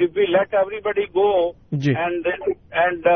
[0.00, 1.48] we let everybody go
[1.96, 2.26] and
[2.70, 3.06] and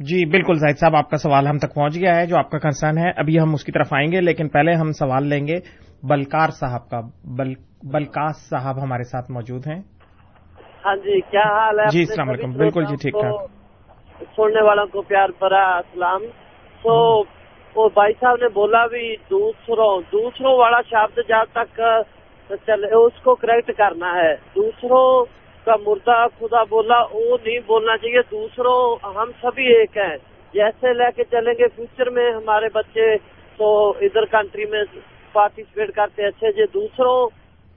[0.00, 2.58] جی۔ بالکل زاہد صاحب آپ کا سوال ہم تک پہنچ گیا ہے جو آپ کا
[2.58, 5.58] کنسرن ہے ابھی ہم اس کی طرف آئیں گے لیکن پہلے ہم سوال لیں گے
[6.02, 7.00] بلکار صاحب کا
[7.36, 9.80] بل بلکاس صاحب ہمارے ساتھ موجود ہیں۔
[10.84, 13.50] ہاں جی کیا حال ہے؟ جی السلام علیکم۔ بالکل جی ٹھیک ٹھاک۔
[14.36, 16.22] سننے والوں کو پیار برا اسلام
[16.82, 16.94] تو
[17.76, 21.80] وہ بھائی صاحب نے بولا بھی دوسروں دوسروں والا شبد جب تک
[22.56, 25.24] چلے اس کو کریکٹ کرنا ہے۔ دوسروں
[25.64, 30.16] کا مردہ خدا بولا وہ نہیں بولنا چاہیے۔ دوسروں ہم سبھی ایک ہیں۔
[30.54, 33.16] جیسے لے کے چلیں گے۔ فیوچر میں ہمارے بچے
[33.56, 34.82] تو ادھر کنٹری میں
[35.32, 37.26] پارٹیسپیٹ کرتے اچھے جی دوسروں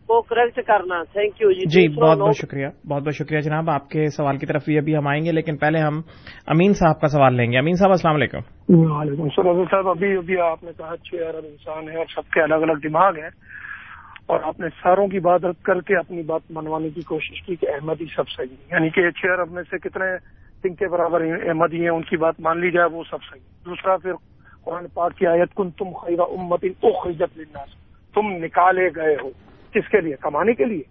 [0.07, 4.09] کو کریکٹ کرنا۔ تھینک یو جی۔ بہت بہت شکریہ۔ بہت بہت شکریہ جناب۔ آپ کے
[4.09, 6.01] سوال کی طرف بھی ابھی ہم آئیں گے لیکن پہلے ہم
[6.47, 8.37] امین صاحب کا سوال لیں گے۔ امین صاحب السلام علیکم۔
[8.69, 12.41] وعلیکم السلام۔ صاحب ابھی ابھی آپ نے کہا چھ ارب انسان ہے اور سب کے
[12.41, 13.61] الگ الگ دماغ ہیں۔
[14.31, 17.55] اور آپ نے ساروں کی بات رد کر کے اپنی بات منوانے کی کوشش کی
[17.55, 20.17] کہ احمدی سب صحیح یعنی کہ چھ ارب میں سے کتنے
[20.63, 23.97] سنگھ کے برابر احمدی ہیں، ان کی بات مان لی جائے وہ سب صحیح دوسرا
[23.97, 24.11] پھر
[24.65, 27.69] قرآن پاک کی آیت کن تم خیرہ امت اخرجت للناس۔
[28.13, 29.29] تم نکالے گئے ہو۔
[29.71, 30.83] کس کے لیے؟ کمانے کے لیے؟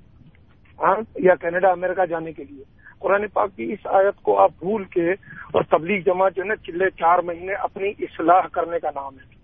[0.80, 2.64] ہاں یا کینیڈا، امریکہ جانے کے لیے۔
[2.98, 5.12] قرآن پاک کی اس آیت کو آپ بھول کے
[5.52, 9.34] اور تبلیغ جماعت جو ہے نا، چلے چار مہینے اپنی اصلاح کرنے کا نام ہے۔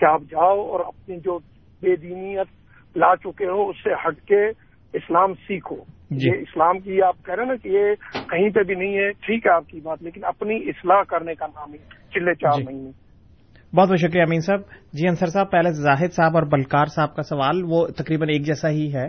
[0.00, 1.38] کہ آپ جاؤ اور اپنی جو
[1.82, 2.65] بے دینیت
[2.96, 4.46] لا چکے ہو اس سے ہٹ کے
[4.94, 5.76] اسلام سیکھو۔
[6.10, 7.94] جی۔ یہ اسلام کی آپ کہہ رہے ہیں نا کہ یہ
[8.30, 11.46] کہیں پہ بھی نہیں ہے ٹھیک ہے آپ کی بات لیکن اپنی اصلاح کرنے کا
[11.46, 11.78] نام ہے
[12.10, 12.90] چلے چار جی۔ مہینے۔
[13.72, 14.60] بہت بہت شکریہ امین صاحب۔
[14.92, 18.70] جی انصر صاحب پہلے زاہد صاحب اور بلکار صاحب کا سوال وہ تقریباً ایک جیسا
[18.70, 19.08] ہی ہے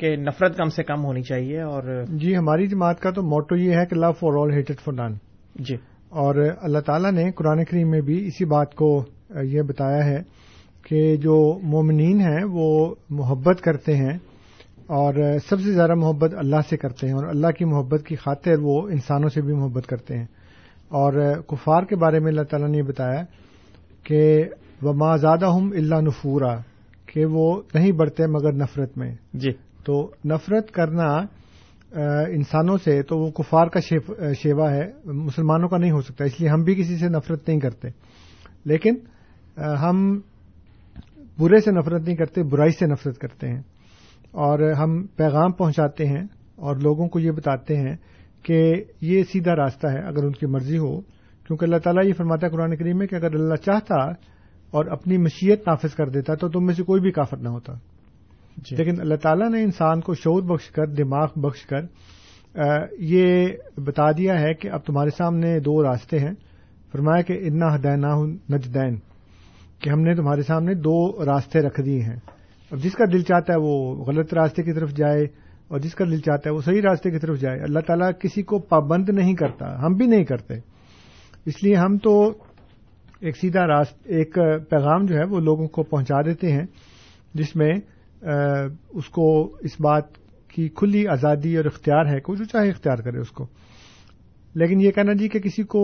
[0.00, 3.76] کہ نفرت کم سے کم ہونی چاہیے اور جی ہماری جماعت کا تو موٹو یہ
[3.76, 5.14] ہے کہ لو فار آل ہیٹڈ فار ڈن
[5.54, 5.76] جی۔
[6.12, 8.88] اور اللہ تعالیٰ نے قرآن کریم میں بھی اسی بات کو
[9.42, 10.18] یہ بتایا ہے
[10.84, 14.18] کہ جو مومنین ہیں وہ محبت کرتے ہیں
[14.86, 15.14] اور
[15.48, 18.88] سب سے زیادہ محبت اللہ سے کرتے ہیں اور اللہ کی محبت کی خاطر وہ
[18.88, 20.26] انسانوں سے بھی محبت کرتے ہیں۔
[20.88, 23.22] اور کفار کے بارے میں اللہ تعالیٰ نے یہ بتایا
[24.04, 24.44] کہ
[24.82, 26.56] وہ ماں زیادہ ہوں اللہ نفورا
[27.06, 29.50] کہ وہ نہیں بڑھتے مگر نفرت میں۔ جی۔
[29.84, 31.16] تو نفرت کرنا
[32.28, 33.80] انسانوں سے تو وہ کفار کا
[34.42, 37.60] شیوا ہے مسلمانوں کا نہیں ہو سکتا اس لیے ہم بھی کسی سے نفرت نہیں
[37.60, 37.88] کرتے۔
[38.64, 38.94] لیکن
[39.56, 40.20] ہم
[41.40, 43.62] برے سے نفرت نہیں کرتے برائی سے نفرت کرتے ہیں۔
[44.30, 46.22] اور ہم پیغام پہنچاتے ہیں
[46.56, 47.96] اور لوگوں کو یہ بتاتے ہیں
[48.42, 51.00] کہ یہ سیدھا راستہ ہے اگر ان کی مرضی ہو۔
[51.46, 54.08] کیونکہ اللہ تعالیٰ یہ فرماتا ہے قرآن کریم میں کہ اگر اللہ چاہتا
[54.70, 57.72] اور اپنی مشیت نافذ کر دیتا تو تم میں سے کوئی بھی کافر نہ ہوتا۔
[58.56, 61.80] جی۔ لیکن اللہ تعالیٰ نے انسان کو شعور بخش کر دماغ بخش کر
[62.98, 66.32] یہ بتا دیا ہے کہ اب تمہارے سامنے دو راستے ہیں۔
[66.92, 68.08] فرمایا کہ اتنا ہدینا
[68.56, 69.09] نجدین۔
[69.80, 72.16] کہ ہم نے تمہارے سامنے دو راستے رکھ دیے ہیں۔
[72.70, 75.22] اب جس کا دل چاہتا ہے وہ غلط راستے کی طرف جائے
[75.68, 78.42] اور جس کا دل چاہتا ہے وہ صحیح راستے کی طرف جائے۔ اللہ تعالیٰ کسی
[78.42, 80.54] کو پابند نہیں کرتا، ہم بھی نہیں کرتے۔
[81.46, 82.32] اس لیے ہم تو
[83.20, 84.34] ایک سیدھا راست، ایک
[84.70, 86.66] پیغام جو ہے وہ لوگوں کو پہنچا دیتے ہیں،
[87.34, 87.72] جس میں
[88.90, 90.04] اس کو اس بات
[90.48, 93.46] کی کھلی آزادی اور اختیار ہے کہ جو چاہے اختیار کرے اس کو۔
[94.54, 95.82] لیکن یہ کہنا جی کہ کسی کو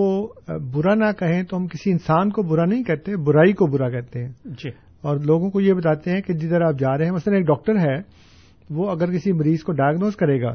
[0.75, 4.25] برا نہ کہیں تو ہم کسی انسان کو برا نہیں کہتے برائی کو برا کہتے
[4.25, 4.71] ہیں۔ جی۔
[5.03, 7.79] اور لوگوں کو یہ بتاتے ہیں کہ جدھر آپ جا رہے ہیں مثلا ایک ڈاکٹر
[7.79, 7.97] ہے
[8.71, 10.55] وہ اگر کسی مریض کو ڈائگنوز کرے گا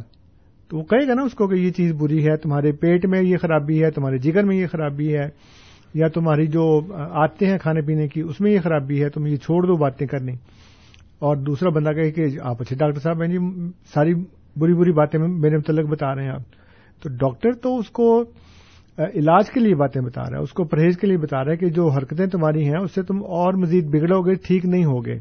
[0.70, 3.22] تو وہ کہے گا نا اس کو کہ یہ چیز بری ہے تمہارے پیٹ میں
[3.22, 5.28] یہ خرابی ہے تمہارے جگر میں یہ خرابی ہے
[5.94, 9.36] یا تمہاری جو آتے ہیں کھانے پینے کی اس میں یہ خرابی ہے تم یہ
[9.36, 10.32] چھوڑ دو باتیں کرنی۔
[11.20, 13.38] اور دوسرا بندہ کہے کہ آپ اچھے ڈاکٹر صاحب ہیں جی
[13.94, 14.14] ساری
[17.04, 18.22] تو ڈاکٹر تو اس کو
[18.98, 21.58] علاج کے لیے باتیں بتا رہا ہے، اس کو پرہیز کے لیے بتا رہا ہے
[21.58, 25.16] کہ جو حرکتیں تمہاری ہیں، اس سے تم اور مزید بگڑو گے، ٹھیک نہیں ہوگے۔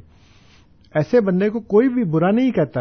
[0.94, 2.80] ایسے بندے کو کوئی بھی برا نہیں کہتا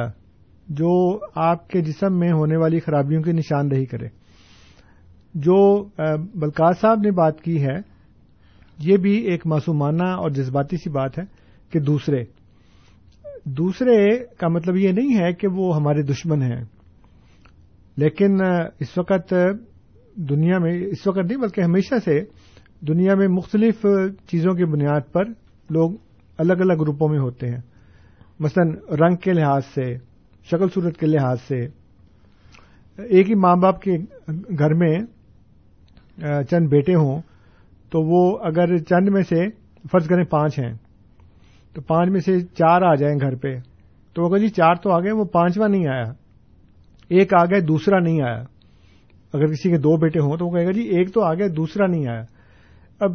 [0.69, 4.07] جو آپ کے جسم میں ہونے والی خرابیوں کی نشاندہی کرے۔
[5.33, 5.83] جو
[6.35, 7.77] بلکار صاحب نے بات کی ہے،
[8.79, 11.23] یہ بھی ایک معصومانہ اور جذباتی سی بات ہے
[11.71, 12.23] کہ دوسرے
[13.45, 16.63] دوسرے کا مطلب یہ نہیں ہے کہ وہ ہمارے دشمن ہیں۔
[18.01, 18.41] لیکن
[18.79, 19.33] اس وقت
[20.29, 22.19] دنیا میں، اس وقت نہیں، بلکہ ہمیشہ سے
[22.87, 23.85] دنیا میں مختلف
[24.27, 25.25] چیزوں کی بنیاد پر
[25.69, 25.91] لوگ
[26.39, 27.61] الگ الگ گروپوں میں ہوتے ہیں۔
[28.39, 28.63] مثلا،
[28.97, 29.85] رنگ کے لحاظ سے،
[30.47, 31.59] شکل صورت کے لحاظ سے،
[32.97, 33.97] ایک ہی ماں باپ کے
[34.59, 34.95] گھر میں
[36.43, 37.21] چند بیٹے ہوں،
[37.91, 39.49] تو وہ اگر چند میں سے،
[39.91, 40.73] فرض کریں پانچ ہیں،
[41.75, 43.55] تو پانچ میں سے چار آ جائیں گھر پہ،
[44.15, 46.11] تو وہ جی چار تو آ گئے، وہ پانچواں نہیں آیا۔
[47.09, 48.43] ایک آ گئے دوسرا نہیں آیا۔
[49.33, 51.47] اگر کسی کے دو بیٹے ہوں تو وہ کہے گا جی ایک تو آ گیا
[51.57, 52.23] دوسرا نہیں آیا۔
[52.99, 53.11] اب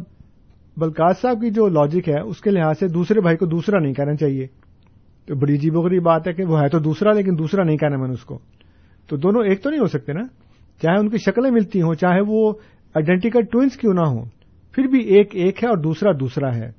[0.77, 3.93] بلکاز صاحب کی جو لاجک ہے، اس کے لحاظ سے دوسرے بھائی کو دوسرا نہیں
[3.93, 4.47] کہنا چاہیے۔
[5.25, 7.97] تو بڑی عجیب وغیرہ بات ہے کہ وہ ہے تو دوسرا لیکن دوسرا نہیں کہنا
[7.97, 8.39] میں نے اس کو۔
[9.07, 10.23] تو دونوں ایک تو نہیں ہو سکتے نا۔
[10.81, 12.53] چاہے ان کی شکلیں ملتی ہوں، چاہے وہ
[12.95, 14.25] آئیڈینٹیکل ٹوئنس کیوں نہ ہوں۔
[14.71, 16.71] پھر بھی ایک ایک ہے اور دوسرا دوسرا ہے۔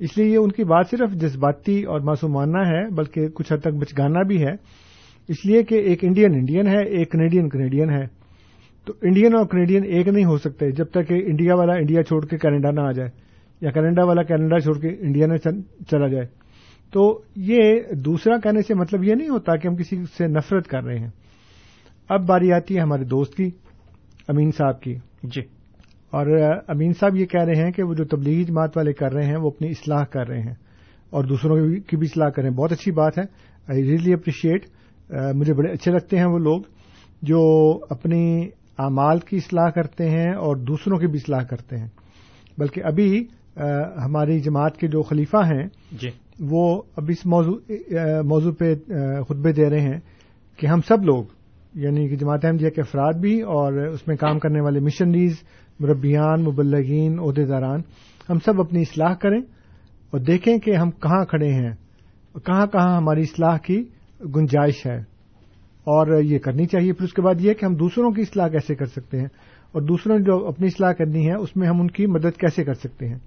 [0.00, 3.74] اس لیے یہ ان کی بات صرف جذباتی اور معصومانہ ہے، بلکہ کچھ حد تک
[3.74, 4.83] بچگانا بھی ہے۔
[5.28, 8.24] اس لیے کہ ایک انڈین انڈین ہے ایک کنیڈین کنیڈین ہے۔
[8.84, 12.26] تو انڈین اور کنیڈین ایک نہیں ہو سکتے جب تک کہ انڈیا والا انڈیا چھوڑ
[12.26, 13.10] کے کینیڈا نہ آ جائے
[13.60, 15.36] یا کینیڈا والا کینیڈا چھوڑ کے انڈیا نہ
[15.90, 16.26] چلا جائے۔
[16.92, 20.84] تو یہ دوسرا کہنے سے مطلب یہ نہیں ہوتا کہ ہم کسی سے نفرت کر
[20.84, 21.10] رہے ہیں۔
[22.08, 23.50] اب باری آتی ہے ہمارے دوست کی
[24.28, 25.40] امین صاحب کی۔ جی۔
[26.10, 26.26] اور
[26.68, 29.36] امین صاحب یہ کہہ رہے ہیں کہ وہ جو تبلیغی جماعت والے کر رہے ہیں
[29.36, 30.54] وہ اپنی اصلاح کر رہے ہیں
[31.10, 33.22] اور دوسروں کی بھی اصلاح کر رہے ہیں بہت اچھی بات ہے۔
[33.68, 34.64] آئی ریئلی اپریشیٹ
[35.10, 36.60] مجھے بڑے اچھے لگتے ہیں وہ لوگ
[37.22, 37.40] جو
[37.90, 41.88] اپنی اعمال کی اصلاح کرتے ہیں اور دوسروں کی بھی اصلاح کرتے ہیں۔
[42.58, 43.24] بلکہ ابھی
[44.04, 46.08] ہماری جماعت کے جو خلیفہ ہیں جی۔
[46.40, 47.56] وہ اب اس موضوع
[48.22, 48.74] موضوع پہ
[49.28, 49.98] خطبے دے رہے ہیں
[50.58, 51.24] کہ ہم سب لوگ
[51.74, 55.36] یعنی کہ جماعت احمدیہ کے افراد بھی اور اس میں کام کرنے والے مشنریز
[55.80, 57.80] مربیان مبلغین عہدے داران
[58.28, 59.40] ہم سب اپنی اصلاح کریں
[60.10, 61.72] اور دیکھیں کہ ہم کہاں کھڑے ہیں
[62.44, 63.82] کہاں کہاں ہماری اصلاح کی
[64.20, 64.96] گنجائش ہے
[65.84, 68.74] اور یہ کرنی چاہیے پھر اس کے بعد یہ کہ ہم دوسروں کی اصلاح کیسے
[68.74, 69.26] کر سکتے ہیں
[69.72, 72.64] اور دوسروں نے جو اپنی اصلاح کرنی ہے اس میں ہم ان کی مدد کیسے
[72.64, 73.18] کر سکتے ہیں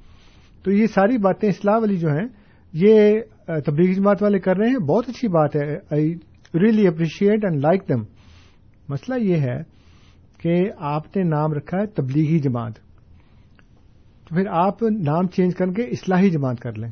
[0.63, 2.27] تو یہ ساری باتیں اصلاح والی جو ہیں،
[2.73, 6.15] یہ تبلیغی جماعت والے کر رہے ہیں، بہت اچھی بات ہے، I
[6.53, 8.01] really appreciate and like دم
[8.89, 9.61] مسئلہ یہ ہے
[10.37, 12.75] کہ آپ نے نام رکھا ہے تبلیغی جماعت۔
[14.27, 16.91] تو پھر آپ نام چینج کر کے اصلاحی جماعت کر لیں۔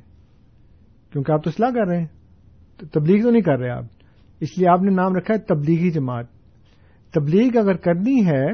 [1.12, 2.08] کیونکہ آپ تو اصلاح کر رہے ہیں۔
[2.77, 3.83] تبلیغ تو نہیں کر رہے آپ۔
[4.39, 6.25] اس لیے آپ نے نام رکھا ہے تبلیغی جماعت۔
[7.13, 8.47] تبلیغ اگر کرنی ہے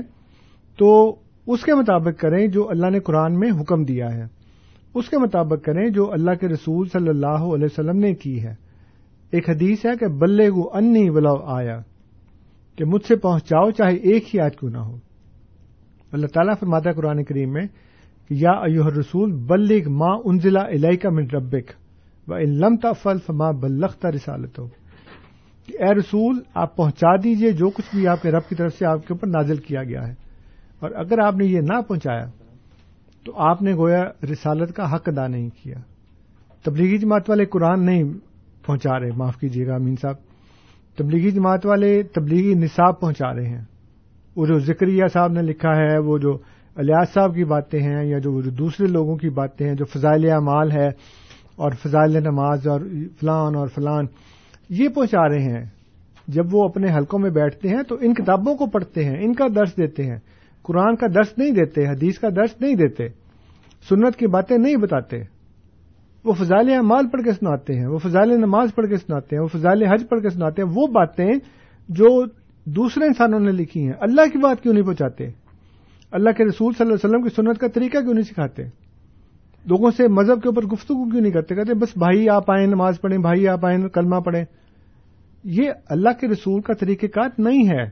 [0.78, 1.16] تو
[1.48, 4.24] اس کے مطابق کریں جو اللہ نے قرآن میں حکم دیا ہے۔
[4.94, 8.54] اس کے مطابق کریں جو اللہ کے رسول صلی اللہ علیہ وسلم نے کی ہے۔
[9.32, 11.80] ایک حدیث ہے کہ بلے گو انی بلاؤ آیا۔
[12.76, 14.98] کہ مجھ سے پہنچاؤ چاہے ایک ہی آج کیوں نہ ہو۔
[16.12, 17.68] اللہ تعالیٰ فرماتا قرآن کریم میں
[18.28, 21.72] کہ یا ایوہ رسول بلغ ما انزلہ علیہ کا من ربک۔
[22.28, 24.68] و علم تفل فما بلخت رسالت ہو
[25.68, 28.86] کہ اے رسول، آپ پہنچا دیجیے جو کچھ بھی آپ کے رب کی طرف سے
[28.86, 30.14] آپ کے اوپر نازل کیا گیا ہے۔
[30.80, 32.26] اور اگر آپ نے یہ نہ پہنچایا،
[33.26, 35.76] تو آپ نے گویا رسالت کا حق ادا نہیں کیا۔
[36.64, 38.04] تبلیغی جماعت والے قرآن نہیں
[38.66, 40.16] پہنچا رہے، معاف کیجیے گا امین صاحب۔
[40.98, 43.64] تبلیغی جماعت والے تبلیغی نصاب پہنچا رہے ہیں۔
[44.36, 46.38] وہ جو ذکریہ صاحب نے لکھا ہے، وہ جو
[46.76, 50.72] الیاس صاحب کی باتیں ہیں یا جو دوسرے لوگوں کی باتیں ہیں، جو فضائل اعمال
[50.72, 50.90] ہے
[51.62, 52.82] اور فضائل نماز اور
[53.20, 54.06] فلان اور فلان،
[54.70, 55.66] یہ پہنچا رہے ہیں۔
[56.28, 59.46] جب وہ اپنے حلقوں میں بیٹھتے ہیں تو ان کتابوں کو پڑھتے ہیں، ان کا
[59.56, 60.18] درس دیتے ہیں۔
[60.64, 63.08] قرآن کا درس نہیں دیتے، حدیث کا درس نہیں دیتے،
[63.90, 65.18] سنت کی باتیں نہیں بتاتے۔
[66.26, 69.48] وہ فضائل اعمال پڑھ کے سناتے ہیں، وہ فضائل نماز پڑھ کے سناتے ہیں، وہ
[69.48, 71.32] فضائل حج پڑھ کے سناتے ہیں۔ وہ باتیں
[71.90, 72.26] جو
[72.66, 75.24] دوسرے انسانوں نے لکھی ہیں، اللہ کی بات کیوں نہیں پہنچاتے؟
[76.12, 78.64] اللہ کے رسول صلی اللہ علیہ وسلم کی سنت کا طریقہ کیوں نہیں سکھاتے؟
[79.66, 83.02] لوگوں سے مذہب کے اوپر گفتگو کیوں نہیں کرتے؟ کہتے بس بھائی آپ آئیں، نماز
[83.02, 84.46] پڑھیں، بھائی آپ آئیں، کلمہ پڑھیں۔
[85.44, 87.86] یہ اللہ کے رسول کا طریقہ کار نہیں ہے۔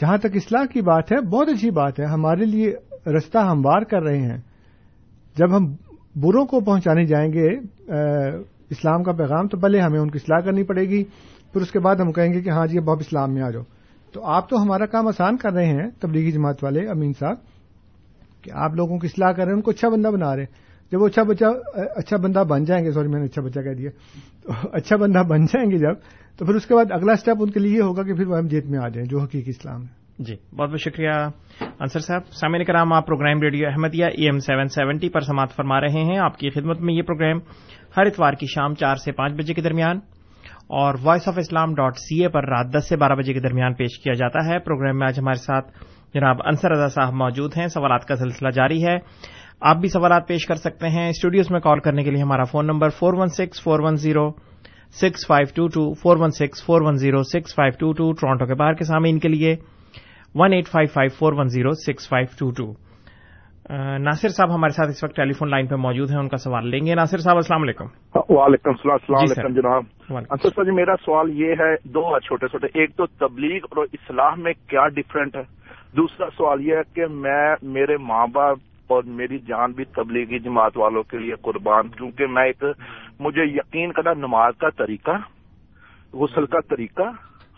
[0.00, 2.74] جہاں تک اصلاح کی بات ہے، بہت اچھی بات ہے۔ ہمارے لیے
[3.06, 4.38] رستہ ہموار کر رہے ہیں۔
[5.38, 5.66] جب ہم
[6.16, 7.48] بروں کو پہنچانے جائیں گے
[8.70, 11.04] اسلام کا پیغام، تو پہلے ہمیں ان کی اصلاح کرنی پڑے گی۔
[11.52, 13.50] پھر اس کے بعد ہم کہیں گے کہ ہاں جی اب آپ اسلام میں آ
[13.50, 13.62] جاؤ۔
[14.12, 17.36] تو آپ تو ہمارا کام آسان کر رہے ہیں، تبلیغی جماعت والے امین صاحب،
[18.42, 20.65] کہ آپ لوگوں کی اصلاح کر رہے ہیں، ان کو اچھا بندہ بنا رہے ہیں۔
[20.92, 23.74] جب وہ اچھا بچہ اچھا بندہ بن جائیں گے، سوری، میں نے اچھا بچہ کہہ
[23.74, 23.90] دیا،
[24.42, 25.94] تو اچھا بندہ بن جائیں گے جب،
[26.38, 28.38] تو پھر اس کے بعد اگلا اسٹیپ ان کے لیے یہ ہوگا کہ پھر وہ
[28.38, 31.10] ہم جیت میں آ جائیں، جو حقیقی اسلام ہے۔ جی بہت بہت شکریہ
[31.78, 35.80] انصر صاحب۔ سامعین کرام، آپ programme radio Ahmadiyya E M seven seventy پر سماعت فرما
[35.80, 37.38] رہے ہیں۔ آپ کی خدمت میں یہ پروگرام
[37.96, 39.96] ہر اتوار کی شام چار سے پانچ بجے کے درمیان
[40.66, 43.74] اور voice of Islam dot C A پر رات دس سے بارہ بجے کے درمیان
[43.74, 45.72] پیش کیا جاتا ہے۔ پروگرام میں آج ہمارے ساتھ
[46.14, 48.96] جناب انصر رضا صاحب موجود ہیں۔ سوالات کا سلسلہ جاری ہے۔
[49.60, 52.66] آپ بھی سوالات پیش کر سکتے ہیں۔ اسٹوڈیوز میں کال کرنے کے لیے ہمارا phone
[52.66, 54.30] number four one six four one zero
[55.00, 58.46] six five two two four one six four one zero six five two two Toronto
[58.46, 59.56] کے باہر کے سامعین کے لیے
[60.34, 62.72] one eight five five four one zero six five two two.
[63.98, 66.68] Nasir صاحب ہمارے ساتھ اس وقت ٹیلی فون لائن پہ موجود ہیں ان کا سوال
[66.70, 67.84] لیں گے۔ ناصر صاحب السلام علیکم۔
[68.14, 69.82] وعلیکم السلام السلام جی۔ علیکم جناب۔
[70.16, 74.34] انصر صاحب جی میرا سوال یہ ہے دو چھوٹے چھوٹے۔ ایک تو تبلیغ اور اصلاح
[74.38, 75.42] میں کیا ڈفرینٹ ہے؟
[75.96, 78.56] دوسرا سوال یہ ہے کہ میں میرے ماں باپ
[78.86, 82.64] اور میری جان بھی تبلیغی جماعت والوں کے لیے قربان، کیونکہ میں ایک
[83.20, 85.16] مجھے یقین کرنا نماز کا طریقہ،
[86.12, 87.02] غسل کا طریقہ،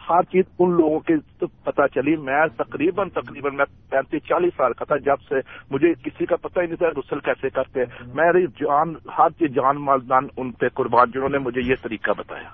[0.09, 1.14] ہر چیز ان لوگوں کی
[1.64, 5.35] پتہ چلی۔ میں تقریباً تقریباً میں پینتیس چالیس سال کا تھا، جب سے
[5.70, 7.81] مجھے کسی کا پتہ ہی نہیں تھا غسل کیسے کرتے۔
[8.14, 12.11] میری جان، ہر چیز جان مال دان ان پہ قربان، جنہوں نے مجھے یہ طریقہ
[12.18, 12.49] بتایا۔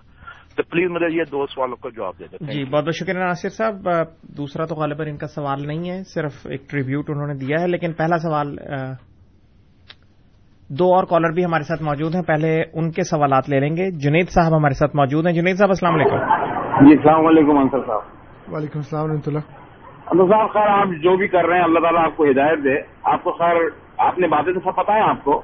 [0.56, 3.48] تو پلیز مجھے یہ دو سوالوں کا جواب دے دیں جی بہت بہت شکریہ ناصر
[3.48, 3.88] صاحب.
[4.36, 7.66] دوسرا تو غالباً ان کا سوال نہیں ہے صرف ایک ٹریبیوٹ انہوں نے دیا ہے
[7.66, 8.58] لیکن پہلا سوال
[10.68, 13.90] دو اور کالر بھی ہمارے ساتھ موجود ہیں۔ پہلے ان کے سوالات لے لیں گے۔
[13.90, 16.16] جنید صاحب ہمارے ساتھ موجود ہیں۔ جنید صاحب السلام علیکم۔
[16.86, 19.44] جی السلام علیکم انصر صاحب۔ وعلیکم السلام ورحمۃ اللہ۔
[20.06, 22.80] انصر صاحب خیر آپ جو بھی کر رہے ہیں اللہ تعالیٰ آپ کو ہدایت دے۔
[23.04, 23.56] آپ کو خیر
[23.98, 25.42] آپ نے باتیں تو سب پتا ہے آپ کو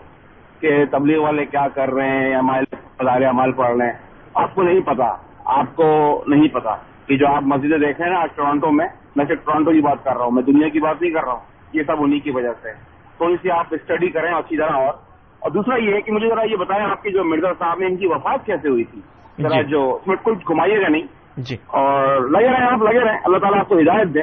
[0.61, 4.55] کہ تبلیغ والے کیا کر رہے ہیں یا مائل بازار مال پڑھ رہے ہیں۔ آپ
[4.55, 6.76] کو نہیں پتا آپ کو نہیں پتا
[7.07, 9.81] کہ جو آپ مسجدیں دیکھ رہے ہیں نا آج ٹورانٹو میں میں صرف ٹورانٹو کی
[9.81, 11.41] بات کر رہا ہوں میں دنیا کی بات نہیں کر رہا ہوں
[11.72, 12.72] یہ سب انہیں کی وجہ سے۔
[13.16, 14.93] تھوڑی سی آپ اسٹڈی کریں اچھی طرح اور۔
[15.39, 17.87] اور دوسرا یہ ہے کہ مجھے ذرا یہ بتائیں آپ کی جو مرزا صاحب نے
[17.87, 19.01] ان کی وفات کیسے ہوئی تھی؟
[19.43, 21.03] ذرا جی۔ جو اس میں کچھ گھمائیے گا نہیں؟
[21.37, 24.20] جی۔ اور لگے رہے آپ لگے رہے اللہ تعالیٰ آپ کو ہدایت دے۔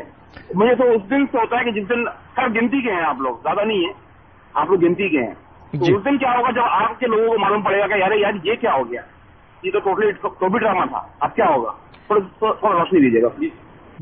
[0.56, 2.06] مجھے تو اس دن سے ہوتا ہے کہ جس دن
[2.36, 3.94] سر گنتی کے ہیں آپ لوگ زیادہ نہیں ہے۔
[4.54, 5.34] آپ لوگ گنتی کے ہیں۔
[5.72, 7.94] تو جی۔ اس دن کیا ہوگا جب آپ کے لوگوں کو معلوم پڑے گا کہ
[7.94, 9.02] یار یار یہ کیا ہو گیا؟
[9.64, 11.72] یہ تو ٹوٹلی ٹوبی ڈرامہ تھا۔ اب کیا ہوگا؟
[12.08, 13.52] تھوڑا روشنی دیجیے گا پلیز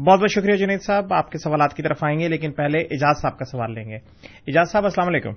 [0.06, 3.22] بہت بہت شکریہ جنید صاحب۔ آپ کے سوالات کی طرف آئیں گے لیکن پہلے اجاز
[3.22, 3.96] صاحب کا سوال لیں گے۔
[4.48, 5.34] اجاز صاحب السلام علیکم۔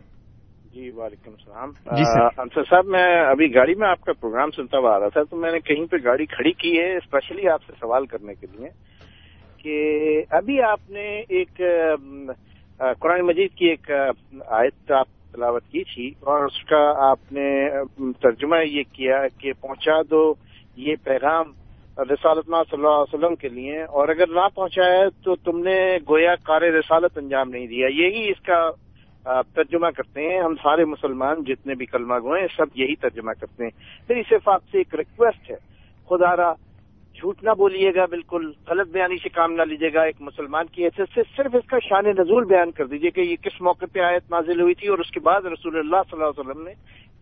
[0.75, 2.03] جی وعلیکم السلام۔ جی
[2.39, 5.37] انصر صاحب میں ابھی گاڑی میں آپ کا پروگرام سنتا ہوا آ رہا تھا تو
[5.37, 8.69] میں نے کہیں پہ گاڑی کھڑی کی ہے اسپیشلی آپ سے سوال کرنے کے لیے
[9.63, 9.77] کہ
[10.31, 11.61] ابھی آپ نے ایک
[13.01, 13.91] قرآن مجید کی ایک
[14.47, 17.69] آیت آپ تلاوت کی تھی اور اس کا آپ نے
[18.21, 20.35] ترجمہ یہ کیا کہ پہنچا دو
[20.77, 21.53] یہ پیغام
[21.99, 25.97] رسالت اللہ صلی اللہ علیہ وسلم کے لیے اور اگر نہ پہنچایا تو تم نے
[26.09, 28.71] گویا کار رسالت انجام نہیں دیا۔ یہی اس کا
[29.55, 33.65] ترجمہ کرتے ہیں ہم سارے مسلمان جتنے بھی کلمہ گوئے ہیں، سب یہی ترجمہ کرتے
[33.65, 33.71] ہیں۔
[34.07, 35.57] پھر اس آپ سے ایک ریکویسٹ ہے۔
[36.09, 36.53] خدا را
[37.21, 40.85] جھوٹ نہ بولیے گا بالکل غلط بیانی سے کام نہ لیجیے گا ایک مسلمان کی
[40.85, 44.01] حیثیت سے صرف اس کا شان نزول بیان کر دیجیے کہ یہ کس موقع پہ
[44.01, 46.73] آیت نازل ہوئی تھی اور اس کے بعد رسول اللہ صلی اللہ علیہ وسلم نے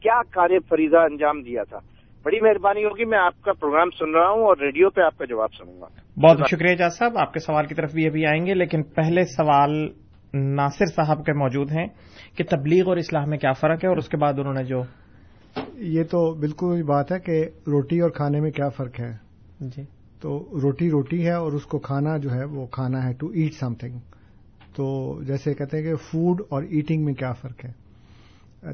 [0.02, 1.78] کیا کار فریضہ انجام دیا تھا۔
[2.24, 5.24] بڑی مہربانی ہوگی میں آپ کا پروگرام سن رہا ہوں اور ریڈیو پہ آپ کا
[5.24, 5.86] جواب سنوں گا۔
[6.26, 8.82] بہت بہت شکریہ اجاز صاحب آپ کے سوال کی طرف بھی ابھی آئیں گے لیکن
[8.82, 9.88] پہلے سوال
[10.34, 11.86] ناصر صاحب کے موجود ہیں
[12.36, 14.82] کہ تبلیغ اور اصلاح میں کیا فرق ہے اور اس کے بعد انہوں نے جو
[15.74, 19.25] یہ تو بالکل بات ہے کہ روٹی اور کھانے میں کیا فرق ہے۔
[19.60, 19.82] جی۔
[20.20, 23.54] تو روٹی روٹی ہے اور اس کو کھانا جو ہے وہ کھانا ہے ٹو ایٹ
[23.54, 23.98] سم تھنگ
[24.76, 27.72] تو جیسے کہتے ہیں کہ فوڈ اور ایٹنگ میں کیا فرق ہے؟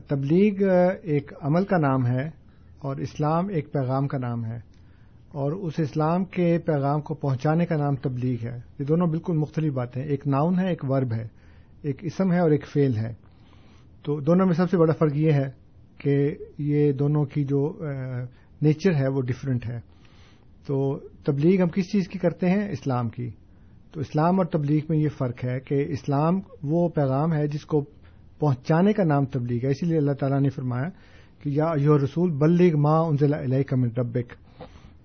[0.09, 0.69] تبلیغ
[1.03, 2.31] ایک عمل کا نام ہے
[2.79, 4.73] اور اسلام ایک پیغام کا نام ہے۔
[5.33, 9.73] اور اس اسلام کے پیغام کو پہنچانے کا نام تبلیغ ہے۔ یہ دونوں بالکل مختلف
[9.73, 11.29] باتیں ایک ناؤن ہے، ایک ورب ہے۔
[11.83, 13.15] ایک اسم ہے اور ایک فیل ہے۔
[14.03, 15.51] تو دونوں میں سب سے بڑا فرق یہ ہے
[15.99, 17.79] کہ یہ دونوں کی جو
[18.63, 19.81] نیچر ہے وہ ڈفرینٹ ہے۔
[20.67, 23.31] تو تبلیغ ہم کس چیز کی کرتے ہیں؟ اسلام کی۔
[23.93, 27.85] تو اسلام اور تبلیغ میں یہ فرق ہے کہ اسلام وہ پیغام ہے جس کو
[28.39, 30.89] پہنچانے کا نام تبلیغ ہے۔ اسی لیے اللہ تعالیٰ نے فرمایا
[31.43, 34.33] کہ یا یو رسول بلغ ماں انزل علیہ من ربک،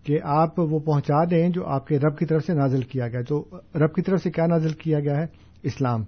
[0.05, 3.21] کہ آپ وہ پہنچا دیں جو آپ کے رب کی طرف سے نازل کیا گیا۔
[3.21, 3.45] تو
[3.75, 5.25] رب کی طرف سے کیا نازل کیا گیا ہے؟
[5.63, 6.03] اسلام۔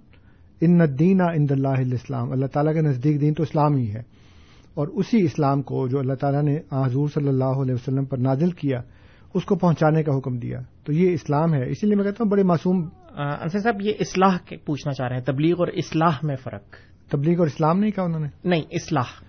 [0.60, 4.02] ان دینا اند اللہ اسلام اللہ تعالیٰ کے نزدیک دین تو اسلام ہی ہے۔
[4.74, 8.50] اور اسی اسلام کو جو اللہ تعالیٰ نے حضور صلی اللہ علیہ وسلم پر نازل
[8.50, 8.82] کیا
[9.34, 12.30] اس کو پہنچانے کا حکم دیا۔ تو یہ اسلام ہے۔ اسی لیے میں کہتا ہوں
[12.30, 16.62] بڑے معصوم انصر صاحب یہ اصلاح پوچھنا چاہ رہے ہیں۔ تبلیغ اور اصلاح میں فرق۔
[17.10, 19.24] تبلیغ اور اسلام نہیں کہا انہوں نے؟ نہیں اصلاح۔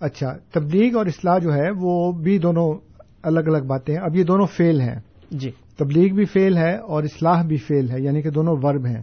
[0.00, 2.74] اچھا تبلیغ اور اصلاح جو ہے وہ بھی دونوں
[3.22, 5.00] الگ الگ باتیں ہیں۔ اب یہ دونوں فیل ہیں۔
[5.30, 9.02] جی۔ تبلیغ بھی فیل ہے اور اصلاح بھی فیل ہے یعنی کہ دونوں ورب ہیں۔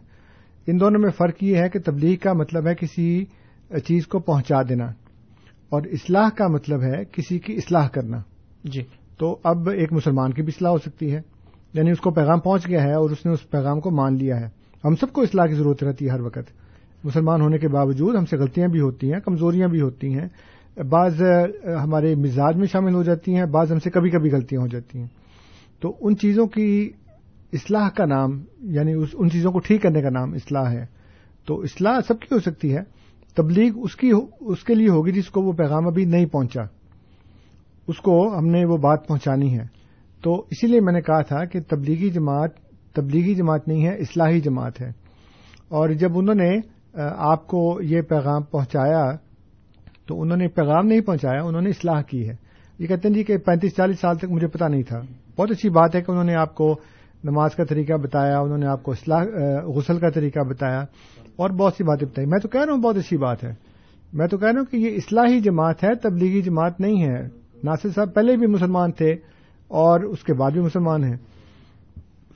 [0.68, 3.26] ان دونوں میں فرق یہ ہے کہ تبلیغ کا مطلب ہے کسی
[3.88, 4.86] چیز کو پہنچا دینا
[5.70, 8.18] اور اصلاح کا مطلب ہے کسی کی اصلاح کرنا۔
[8.64, 8.82] جی۔
[9.24, 11.22] تو اب ایک مسلمان کی بھی اصلاح ہو سکتی ہے۔
[11.74, 14.40] یعنی اس کو پیغام پہنچ گیا ہے اور اس نے اس پیغام کو مان لیا
[14.40, 14.46] ہے۔
[14.86, 16.52] ہم سب کو اصلاح کی ضرورت رہتی ہے ہر وقت۔
[17.04, 20.28] مسلمان ہونے کے باوجود ہم سے غلطیاں بھی ہوتی ہیں، کمزوریاں بھی ہوتی ہیں۔
[20.84, 21.22] بعض
[21.84, 25.00] ہمارے مزاج میں شامل ہو جاتی ہیں، بعض ہم سے کبھی کبھی غلطیاں ہو جاتی
[25.00, 25.08] ہیں۔
[25.80, 26.92] تو ان چیزوں کی
[27.54, 30.86] اصلاح کا نام یعنی ان چیزوں کو ٹھیک کرنے کا نام اصلاح ہے۔
[31.48, 32.82] تو اصلاح سب کی ہو سکتی ہے،
[33.36, 36.83] تبلیغ اس کی اس کے لیے ہوگی جس کو وہ پیغام ابھی نہیں پہنچا۔
[37.88, 39.64] اس کو ہم نے وہ بات پہنچانی ہے۔
[40.24, 42.50] تو اسی لیے میں نے کہا تھا کہ تبلیغی جماعت
[42.96, 44.90] تبلیغی جماعت نہیں ہے، اصلاحی جماعت ہے۔
[45.70, 46.52] اور جب انہوں نے
[47.18, 49.12] آپ کو یہ پیغام پہنچایا،
[50.08, 52.36] تو انہوں نے پیغام نہیں پہنچایا، انہوں نے اصلاح کی ہے۔
[52.80, 55.02] یہ کہتے ہیں جی کہ پینتیس، چالیس سال تک مجھے پتا نہیں تھا۔
[55.38, 56.80] بہت اچھی بات ہے کہ انہوں نے آپ کو
[57.24, 59.26] نماز کا طریقہ بتایا، انہوں نے آپ کو اصلاح
[59.66, 60.86] غسل کا طریقہ بتایا۔
[61.36, 63.54] اور بہت سی باتیں بتائی میں تو کہہ رہا ہوں بہت اچھی بات ہے۔
[64.14, 67.90] میں تو کہہ رہا ہوں کہ یہ اصلاحی جماعت ہے، تبلیغی جماعت نہیں ہے۔ ناصر
[67.90, 69.16] صاحب پہلے بھی مسلمان تھے
[69.68, 71.18] اور اس کے بعد بھی مسلمان ہیں۔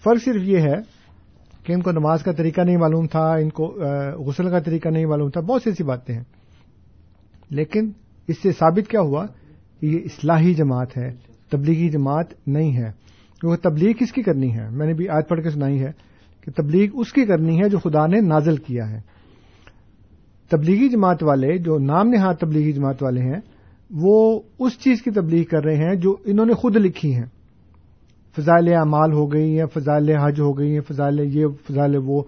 [0.03, 0.75] فرق صرف یہ ہے
[1.63, 3.65] کہ ان کو نماز کا طریقہ نہیں معلوم تھا، ان کو
[4.19, 6.23] غسل کا طریقہ نہیں معلوم تھا، بہت سی ایسی باتیں ہیں۔
[7.49, 7.91] لیکن
[8.27, 9.25] اس سے ثابت کیا ہوا
[9.79, 11.11] کہ یہ اصلاحی جماعت ہے،
[11.49, 12.91] تبلیغی جماعت نہیں ہے۔
[13.41, 15.91] کیونکہ تبلیغ کس کی کرنی ہے؟ میں نے بھی آج پڑھ کے سنائی ہے
[16.41, 19.01] کہ تبلیغ اس کی کرنی ہے جو خدا نے نازل کیا ہے۔
[20.49, 23.56] تبلیغی جماعت والے، جو نام نہاد تبلیغی جماعت والے ہیں
[23.91, 27.25] وہ اس چیز کی تبلیغ کر رہے ہیں جو انہوں نے خود لکھی ہیں۔
[28.37, 32.23] فضائل اعمال ہو گئی ہیں، فضائل حج ہو گئی ہیں، فضائل یہ، فضائل وہ۔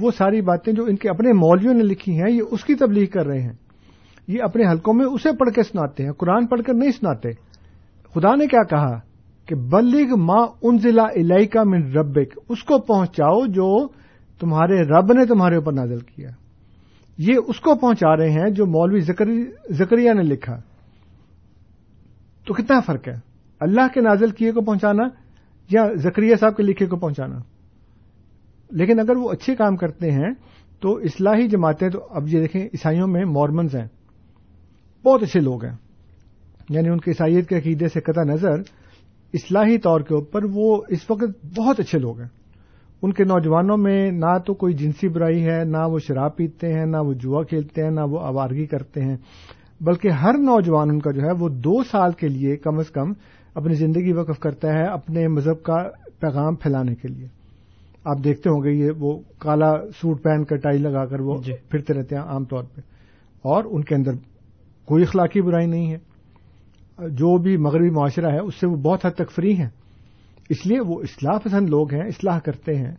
[0.00, 3.06] وہ ساری باتیں جو ان کے اپنے مولویوں نے لکھی ہیں، یہ اس کی تبلیغ
[3.06, 3.52] کر رہے ہیں۔
[4.28, 7.32] یہ اپنے حلقوں میں اسے پڑھ کے سناتے ہیں، قرآن پڑھ کر نہیں سناتے۔
[8.14, 8.98] خدا نے کیا کہا
[9.46, 13.88] کہ بلغ ماں ان ضلع علائی من ربک، اس کو پہنچاؤ جو
[14.40, 16.28] تمہارے رب نے تمہارے اوپر نازل کیا۔
[17.18, 19.00] یہ اس کو پہنچا رہے ہیں جو مولوی
[19.70, 20.60] زکریہ نے لکھا۔
[22.50, 23.14] تو کتنا فرق ہے؟
[23.60, 25.02] اللہ کے نازل کیے کو پہنچانا
[25.70, 27.38] یا زکریہ صاحب کے لکھے کو پہنچانا؟
[28.70, 30.30] لیکن اگر وہ اچھے کام کرتے ہیں
[30.80, 33.86] تو اصلاحی جماعتیں تو اب یہ دیکھیں عیسائیوں میں مورمنز ہیں۔
[35.04, 35.76] بہت اچھے لوگ ہیں۔
[36.70, 38.60] یعنی ان کے عیسائیت کے عقیدے سے قطع نظر
[39.34, 42.28] اصلاحی طور کے اوپر وہ اس وقت بہت اچھے لوگ ہیں۔
[43.02, 46.86] ان کے نوجوانوں میں نہ تو کوئی جنسی برائی ہے، نہ وہ شراب پیتے ہیں،
[46.86, 49.16] نہ وہ جوا کھیلتے ہیں، نہ وہ آوارگی کرتے ہیں۔
[49.80, 53.12] بلکہ ہر نوجوان ان کا جو ہے وہ دو سال کے لیے کم از کم
[53.54, 55.82] اپنی زندگی وقف کرتا ہے اپنے مذہب کا
[56.18, 57.28] پیغام پھیلانے کے لیے۔
[58.04, 61.52] آپ دیکھتے ہوں گے یہ وہ کالا سوٹ پہن کر ٹائی لگا کر وہ جی۔
[61.68, 62.80] پھرتے رہتے ہیں عام طور پہ۔
[63.42, 64.12] اور ان کے اندر
[64.84, 65.98] کوئی اخلاقی برائی نہیں ہے۔
[67.08, 69.68] جو بھی مغربی معاشرہ ہے اس سے وہ بہت حد تک فری ہیں۔
[70.48, 72.94] اس لیے وہ اصلاح پسند لوگ ہیں اصلاح کرتے ہیں۔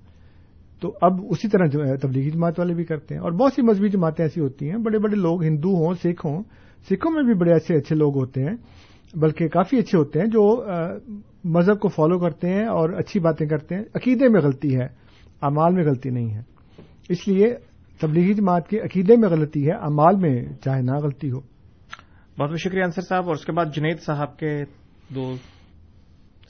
[0.82, 1.66] تو اب اسی طرح
[2.02, 5.00] تبلیغی جماعت والے بھی کرتے ہیں۔ اور بہت سی مذہبی جماعتیں ایسی ہوتی ہیں بڑے
[5.00, 6.44] بڑے لوگ ہندو ہوں سکھ ہوں
[6.90, 8.56] سکھوں میں بھی بڑے ایسے اچھے لوگ ہوتے ہیں
[9.14, 10.64] بلکہ کافی اچھے ہوتے ہیں جو
[11.44, 14.86] مذہب کو فالو کرتے ہیں اور اچھی باتیں کرتے ہیں۔ عقیدے میں غلطی ہے
[15.42, 16.42] امال میں غلطی نہیں ہے۔
[17.10, 17.56] اس لیے
[18.00, 21.40] تبلیغی جماعت کے عقیدے میں غلطی ہے امال میں چاہے نہ غلطی ہو۔
[22.40, 24.64] بہت بہت شکریہ انصر صاحب۔ اور اس کے بعد جنید صاحب کے
[25.16, 25.34] دو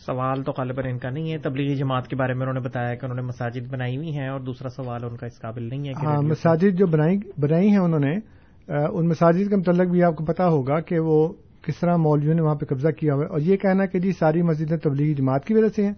[0.06, 2.96] سوال تو غالباً ان کا نہیں ہے۔ تبلیغی جماعت کے بارے میں انہوں نے بتایا
[2.96, 5.84] کہ انہوں نے مساجد بنائی ہوئی ہیں اور دوسرا سوال ان کا اس قابل نہیں
[5.88, 8.41] ہے ہاں مساجد جو بنائی ہیں انہوں نے
[8.72, 12.42] ان مساجد کے متعلق بھی آپ کو پتا ہوگا کہ وہ کس طرح مولویوں نے
[12.42, 15.46] وہاں پہ قبضہ کیا ہوا ہے۔ اور یہ کہنا کہ جی ساری مسجدیں تبلیغی جماعت
[15.46, 15.94] کی وجہ سے ہیں۔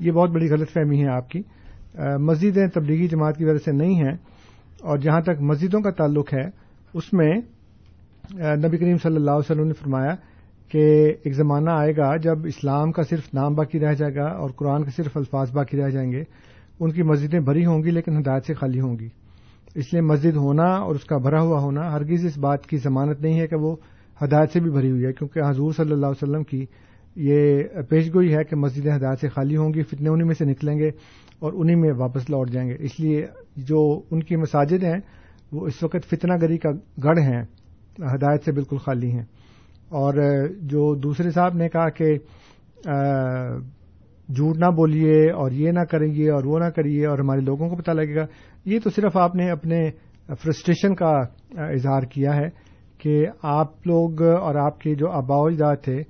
[0.00, 1.42] یہ بہت بڑی غلط فہمی ہے آپ کی۔
[2.18, 4.16] مسجدیں تبلیغی جماعت کی وجہ سے نہیں ہیں۔
[4.80, 6.50] اور جہاں تک مسجدوں کا تعلق ہے،
[6.94, 7.32] اس میں
[8.56, 10.14] نبی کریم صلی اللہ علیہ وسلم نے فرمایا
[10.68, 14.50] کہ ایک زمانہ آئے گا جب اسلام کا صرف نام باقی رہ جائے گا اور
[14.50, 16.22] قرآن کے صرف الفاظ باقی رہ جائیں گے۔
[16.80, 19.21] ان کی مسجدیں بھری ہوں گی لیکن ہدایت سے خالی ہوں گی۔
[19.74, 23.20] اس لیے مسجد ہونا اور اس کا بھرا ہوا ہونا ہرگز اس بات کی ضمانت
[23.20, 23.76] نہیں ہے کہ وہ
[24.24, 26.66] ہدایت سے بھی بھری ہوئی ہے، کیونکہ حضور صلی اللہ علیہ وسلم کی
[27.16, 30.78] یہ پیشگوئی ہے کہ مسجدیں ہدایت سے خالی ہوں گی، فتنے انہیں میں سے نکلیں
[30.78, 30.88] گے
[31.38, 35.00] اور انہیں میں واپس لوٹ جائیں گے۔ اس لیے جو ان کی مساجد ہیں،
[35.52, 36.70] وہ اس وقت فتنہ گری کا
[37.04, 37.42] گڑھ ہیں،
[37.98, 39.24] ہدایت سے بالکل خالی ہیں۔
[39.88, 40.14] اور
[40.60, 42.18] جو دوسرے صاحب نے کہا کہ
[44.36, 47.68] جھوٹ نہ بولیے اور یہ نہ کریں گے اور وہ نہ کریے اور ہمارے لوگوں
[47.68, 48.24] کو پتہ لگے گا۔
[48.64, 49.90] یہ تو صرف آپ نے اپنے
[50.26, 51.12] فرسٹریشن کا
[51.50, 52.48] اظہار کیا ہے
[52.98, 56.02] کہ آپ لوگ اور آپ کے جو آبا اجداد تھے،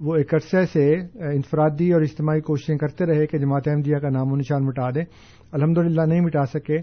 [0.00, 0.94] وہ ایک عرصے سے
[1.34, 5.04] انفرادی اور اجتماعی کوششیں کرتے رہے کہ جماعت احمدیہ کا نام و نشان مٹا دیں۔
[5.52, 5.78] الحمد
[6.08, 6.76] نہیں مٹا سکے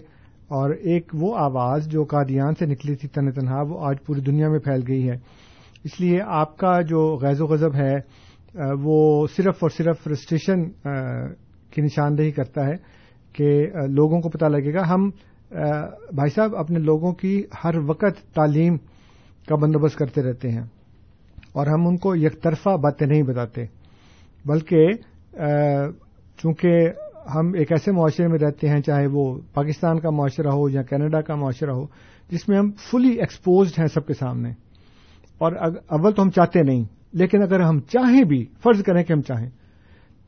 [0.48, 4.48] اور ایک وہ آواز جو قادیان سے نکلی تھی تن تنہا، وہ آج پوری دنیا
[4.48, 5.14] میں پھیل گئی ہے۔
[5.84, 7.94] اس لیے آپ کا جو غیظ و غضب ہے
[8.54, 10.64] وہ صرف اور صرف فرسٹریشن
[11.70, 12.74] کی نشاندہی کرتا ہے
[13.32, 15.10] کہ لوگوں کو پتہ لگے گا۔ ہم
[16.12, 18.76] بھائی صاحب، اپنے لوگوں کی ہر وقت تعلیم
[19.48, 20.64] کا بندوبست کرتے رہتے ہیں
[21.52, 23.64] اور ہم ان کو یک طرفہ باتیں نہیں بتاتے،
[24.46, 24.88] بلکہ
[26.42, 26.70] چونکہ
[27.34, 31.20] ہم ایک ایسے معاشرے میں رہتے ہیں، چاہے وہ پاکستان کا معاشرہ ہو یا کینیڈا
[31.20, 31.86] کا معاشرہ ہو،
[32.30, 34.50] جس میں ہم فلی ایکسپوزڈ ہیں سب کے سامنے۔
[35.38, 35.52] اور
[35.88, 39.50] اول تو ہم چاہتے نہیں۔ لیکن اگر ہم چاہیں بھی، فرض کریں کہ ہم چاہیں،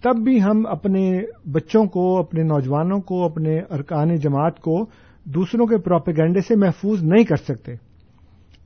[0.03, 1.21] تب بھی ہم اپنے
[1.53, 4.85] بچوں کو، اپنے نوجوانوں کو، اپنے ارکان جماعت کو
[5.25, 7.73] دوسروں کے پروپیگنڈے سے محفوظ نہیں کر سکتے۔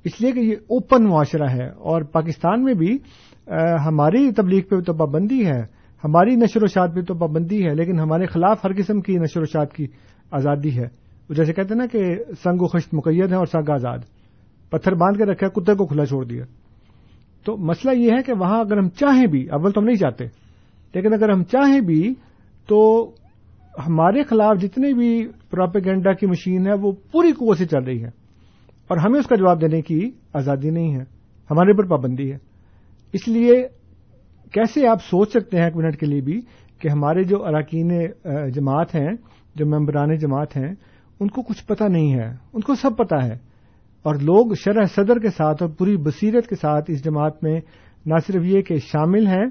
[0.04, 2.98] اس لیے کہ یہ اوپن معاشرہ ہے اور پاکستان میں بھی
[3.86, 5.60] ہماری تبلیغ پہ تو پابندی ہے،
[6.04, 9.40] ہماری نشر و شاعت پہ تو پابندی ہے، لیکن ہمارے خلاف ہر قسم کی نشر
[9.40, 9.86] و شاعت کی
[10.30, 10.86] آزادی ہے۔
[11.30, 12.02] جیسے کہتے ہیں نا کہ
[12.44, 13.98] سنگ و خشت مقید ہے اور سنگ آزاد۔
[14.70, 16.44] پتھر باندھ کے رکھا کتے کو کھلا چھوڑ دیا۔
[17.44, 20.24] تو مسئلہ یہ ہے کہ وہاں اگر ہم چاہیں بھی، اول تو ہم نہیں چاہتے،
[20.94, 22.14] لیکن اگر ہم چاہیں بھی
[22.66, 23.10] تو
[23.86, 28.24] ہمارے خلاف جتنے بھی پراپیگنڈا کی مشین ہے، وہ پوری قوت سے چل رہی ہے۔
[28.88, 31.02] اور ہمیں اس کا جواب دینے کی آزادی نہیں ہے۔
[31.50, 32.38] ہمارے اوپر پابندی ہے۔
[33.12, 33.68] اس لیے
[34.52, 36.40] کیسے آپ سوچ سکتے ہیں ایک منٹ کے لیے بھی
[36.78, 38.06] کہ ہمارے جو اراکین
[38.54, 39.10] جماعت ہیں،
[39.54, 40.74] جو ممبران جماعت ہیں،
[41.20, 43.53] ان کو کچھ پتا نہیں ہے۔ ان کو سب پتا ہے۔
[44.04, 47.60] اور لوگ شرح صدر کے ساتھ اور پوری بصیرت کے ساتھ اس جماعت میں
[48.06, 49.44] نہ صرف یہ کہ شامل ہیں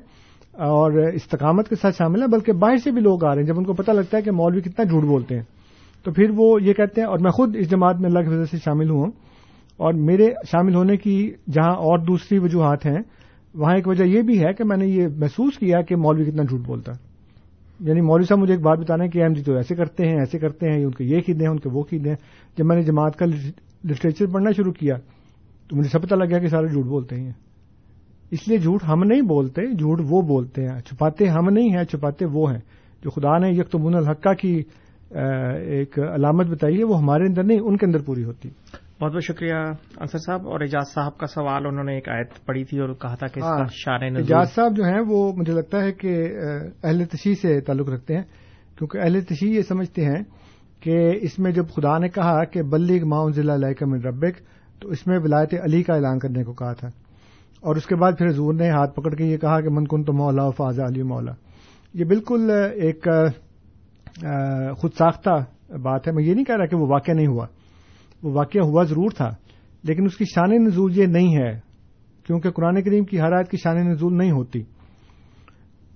[0.54, 3.58] اور استقامت کے ساتھ شامل ہیں، بلکہ باہر سے بھی لوگ آ رہے ہیں۔ جب
[3.58, 5.44] ان کو پتہ لگتا ہے کہ مولوی کتنا جھوٹ بولتے ہیں،
[6.04, 8.44] تو پھر وہ یہ کہتے ہیں، اور میں خود اس جماعت میں اللہ کی وجہ
[8.44, 9.12] سے شامل ہوں۔
[9.78, 13.00] اور میرے شامل ہونے کی جہاں اور دوسری وجوہات ہیں،
[13.56, 16.44] وہاں ایک وجہ یہ بھی ہے کہ میں نے یہ محسوس کیا کہ مولوی کتنا
[16.44, 17.14] جھوٹ بولتا ہے۔
[17.80, 20.16] یعنی مولوی صاحب مجھے ایک بات بتانا ہے کہ ایم جی تو ایسے کرتے ہیں،
[20.16, 22.18] ایسے کرتے ہیں ان کے یہ خیدیں ہیں، ان کے وہ خیدیں ہیں۔
[22.58, 23.26] جب میں نے جماعت کا
[23.90, 24.96] لٹریچر پڑھنا شروع کیا
[25.70, 27.32] تو مجھے سب پتہ لگ گیا کہ سارے جھوٹ بولتے ہیں۔
[28.32, 32.26] اس لیے جھوٹ ہم نہیں بولتے جھوٹ وہ بولتے ہیں۔ چھپاتے ہم نہیں ہیں چھپاتے
[32.26, 32.60] وہ ہیں۔
[33.04, 34.62] جو خدا نے یکتمون الحقہ کی
[35.62, 38.50] ایک علامت بتائی ہے وہ ہمارے اندر نہیں ان کے اندر پوری ہوتی۔
[39.02, 39.54] بہت بہت شکریہ
[40.00, 43.16] انصر صاحب اور اعجاز صاحب کا سوال انہوں نے ایک آیت پڑھی تھی اور کہا
[43.16, 46.34] تھا کہ ہاں، اعجاز صاحب جو ہیں وہ مجھے لگتا ہے کہ
[46.84, 48.24] اہل تشیح سے تعلق رکھتے ہیں۔
[48.78, 50.24] کیونکہ اہل تشیح یہ سمجھتے ہیں
[50.84, 54.42] کہ اس میں جب خدا نے کہا کہ بلیغ ماؤن ضلع علیہ من ربک،
[54.82, 56.88] تو اس میں ولایت علی کا اعلان کرنے کو کہا تھا۔
[57.62, 60.04] اور اس کے بعد پھر حضور نے ہاتھ پکڑ کے یہ کہا کہ من کن
[60.04, 61.32] تو مولا فاض علی مولا۔
[61.94, 63.08] یہ بالکل ایک
[64.78, 65.30] خود ساختہ
[65.78, 67.46] بات ہے۔ میں یہ نہیں کہہ رہا کہ وہ واقعہ نہیں ہوا۔
[68.24, 69.30] وہ واقعہ ہوا ضرور تھا،
[69.84, 71.60] لیکن اس کی شان نزول یہ نہیں ہے،
[72.24, 74.62] کیونکہ قرآن کریم کی ہر آیت کی شان نزول نہیں ہوتی۔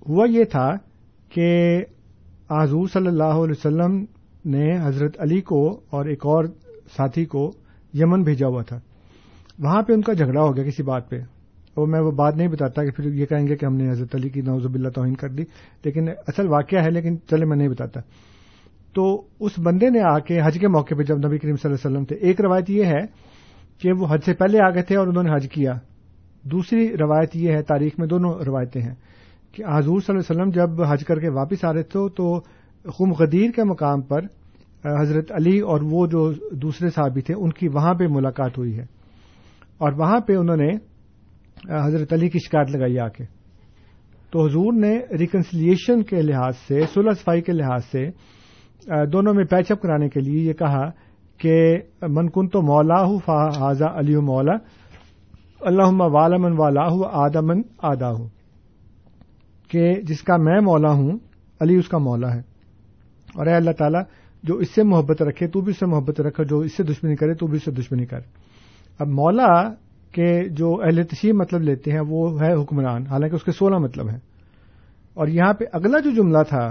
[0.09, 0.69] ہوا یہ تھا
[1.29, 1.79] کہ
[2.49, 4.05] حضور صلی اللہ علیہ وسلم
[4.47, 6.45] نے حضرت علی کو اور ایک اور
[6.97, 7.51] ساتھی کو
[7.93, 8.79] یمن بھیجا ہوا تھا۔
[9.59, 11.15] وہاں پہ ان کا جھگڑا ہو گیا کسی بات پہ۔
[11.73, 14.15] اور میں وہ بات نہیں بتاتا کہ پھر یہ کہیں گے کہ ہم نے حضرت
[14.15, 15.43] علی کی نوزب اللہ توہین کر دی،
[15.85, 17.99] لیکن اصل واقعہ ہے، لیکن چلے میں نہیں بتاتا۔
[18.93, 21.87] تو اس بندے نے آ کے حج کے موقع پہ جب نبی کریم صلی اللہ
[21.87, 23.05] علیہ وسلم تھے، ایک روایت یہ ہے
[23.81, 25.73] کہ وہ حج سے پہلے آ گئے تھے اور انہوں نے حج کیا۔
[26.43, 28.95] دوسری روایت یہ ہے، تاریخ میں دونوں روایتیں ہیں
[29.51, 32.41] کہ حضور صلی اللہ علیہ وسلم جب حج کر کے واپس آ رہے تھے تو
[32.87, 34.19] خم غدیر کے مقام پر
[35.01, 38.85] حضرت علی اور وہ جو دوسرے صحابی تھے، ان کی وہاں پہ ملاقات ہوئی ہے۔
[39.77, 40.69] اور وہاں پہ انہوں نے
[41.85, 43.23] حضرت علی کی شکایت لگائی آ کے۔
[44.31, 48.09] تو حضور نے ریکنسلیشن کے لحاظ سے سلح صفائی کے لحاظ سے
[49.05, 50.89] دونوں میں پیچ اپ کرانے کے لیے یہ کہا
[51.37, 54.53] کہ، من کن تو مولا ہوں فا علی مولا
[55.61, 56.81] اللہ والا من والا
[57.25, 58.27] آدا من آدا ہوں
[59.67, 61.17] کہ جس کا میں مولا ہوں،
[61.61, 62.41] علی اس کا مولا ہے۔
[63.37, 64.01] اور اے اللہ تعالیٰ،
[64.43, 67.15] جو اس سے محبت رکھے، تو بھی اس سے محبت رکھے جو اس سے دشمنی
[67.15, 68.19] کرے، تو بھی اس سے دشمنی کر
[68.99, 69.53] اب مولا
[70.13, 74.09] کے جو اہل تشیح مطلب لیتے ہیں، وہ ہے حکمران، حالانکہ اس کے سولہ مطلب
[74.09, 74.19] ہیں۔
[75.13, 76.65] اور یہاں پہ اگلا جو جملہ تھا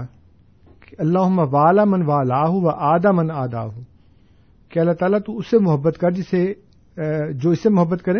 [0.87, 3.81] کہ اللہ والا من والا و آدا من آدا ہو
[4.69, 6.45] کہ اللہ تعالیٰ، تو اس سے محبت کر، جسے
[7.33, 8.19] جو اس سے محبت کرے،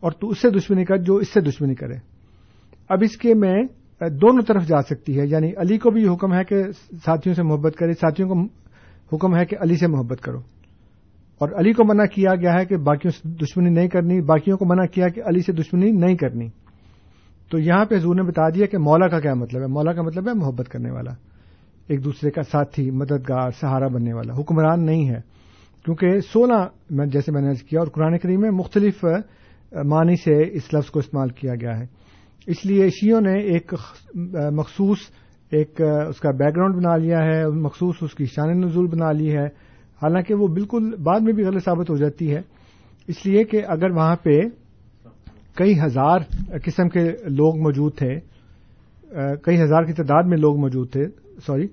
[0.00, 1.96] اور تو اس سے دشمنی کر، جو اس سے دشمنی کرے۔
[2.88, 3.56] اب اس کے میں
[4.08, 6.62] دونوں طرف جا سکتی ہے۔ یعنی علی کو بھی حکم ہے کہ
[7.04, 8.40] ساتھیوں سے محبت کرے، ساتھیوں کو
[9.16, 10.38] حکم ہے کہ علی سے محبت کرو۔
[11.38, 14.64] اور علی کو منع کیا گیا ہے کہ باقیوں سے دشمنی نہیں کرنی، باقیوں کو
[14.64, 16.48] منع کیا کہ علی سے دشمنی نہیں کرنی۔
[17.50, 20.02] تو یہاں پہ حضور نے بتا دیا کہ مولا کا کیا مطلب ہے؟ مولا کا
[20.02, 21.10] مطلب ہے محبت کرنے والا۔
[21.88, 25.20] ایک دوسرے کا ساتھی، مددگار، سہارا بننے والا، حکمران نہیں ہے۔
[25.84, 29.04] کیونکہ سولہ جیسے میں نے کیا اور قرآن کریم میں مختلف
[29.84, 32.01] معنی سے اس لفظ کو استعمال کیا گیا ہے۔
[32.46, 33.74] اس لیے شیوں نے ایک
[34.52, 34.98] مخصوص
[35.50, 39.32] ایک اس کا بیک گراؤنڈ بنا لیا ہے مخصوص اس کی شان نزول بنا لی
[39.32, 39.46] ہے۔
[40.02, 42.40] حالانکہ وہ بالکل بعد میں بھی غلط ثابت ہو جاتی ہے۔
[43.08, 44.40] اس لیے کہ اگر وہاں پہ
[45.54, 46.18] کئی ہزار
[46.64, 48.14] قسم کے لوگ موجود تھے
[49.42, 51.04] کئی ہزار کی تعداد میں لوگ موجود تھے،
[51.46, 51.66] سوری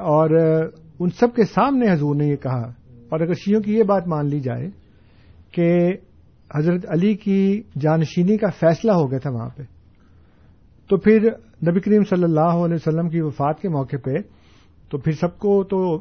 [0.00, 0.30] اور
[1.00, 2.62] ان سب کے سامنے حضور نے یہ کہا۔
[3.08, 4.68] اور اگر شیوں کی یہ بات مان لی جائے
[5.52, 5.96] کہ
[6.56, 9.62] حضرت علی کی جانشینی کا فیصلہ ہو گیا تھا وہاں پہ۔
[10.88, 11.18] تو پھر
[11.70, 14.14] نبی کریم صلی اللہ علیہ وسلم کی وفات کے موقع پہ
[14.90, 15.98] تو پھر سب کو تو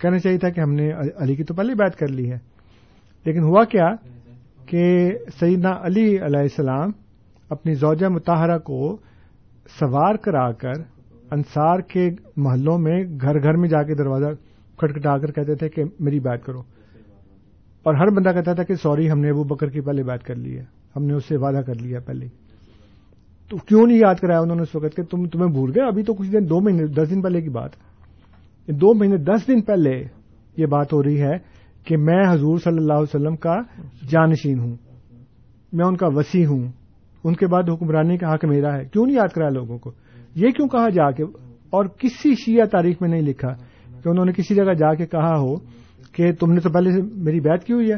[0.00, 2.38] کہنا چاہیے تھا کہ ہم نے علی کی تو پہلے بات کر لی ہے۔
[3.24, 3.88] لیکن ہوا کیا
[4.66, 6.90] کہ سیدنا علی علیہ السلام
[7.48, 8.96] اپنی زوجہ متحرہ کو
[9.80, 10.72] سوار کرا کر
[11.30, 14.26] انصار کے محلوں میں گھر گھر میں جا کے دروازہ
[14.76, 16.75] کھٹکھٹا کر کہتے تھے کہ میری بات کرو۔
[17.86, 20.34] اور ہر بندہ کہتا تھا کہ سوری، ہم نے ابو بکر کی پہلے بات کر
[20.34, 20.64] لی ہے۔
[20.96, 22.26] ہم نے اس سے وعدہ کر لیا پہلے۔
[23.48, 26.02] تو کیوں نہیں یاد کرایا انہوں نے اس وقت کہ تم تمہیں بھول گئے؟ ابھی
[26.02, 27.70] تو کچھ دن، دو مہینے، دس دن پہلے کی بات۔
[28.68, 30.04] دو مہینے، دس دن پہلے
[30.56, 31.32] یہ بات ہو رہی ہے
[31.84, 33.54] کہ میں حضور صلی اللہ علیہ وسلم کا
[34.08, 34.76] جانشین ہوں۔
[35.72, 36.68] میں ان کا وسیع ہوں۔
[37.24, 39.92] ان کے بعد حکمرانی کا حق میرا ہے۔ کیوں نہیں یاد کرایا لوگوں کو؟
[40.34, 41.22] یہ کیوں کہا جا کے،
[41.70, 43.52] اور کسی شیعہ تاریخ میں نہیں لکھا
[44.02, 45.54] کہ انہوں نے کسی جگہ جا کے کہا ہو
[46.12, 47.96] کہ تم نے تو پہلے سے میری بیعت کی ہوئی ہے۔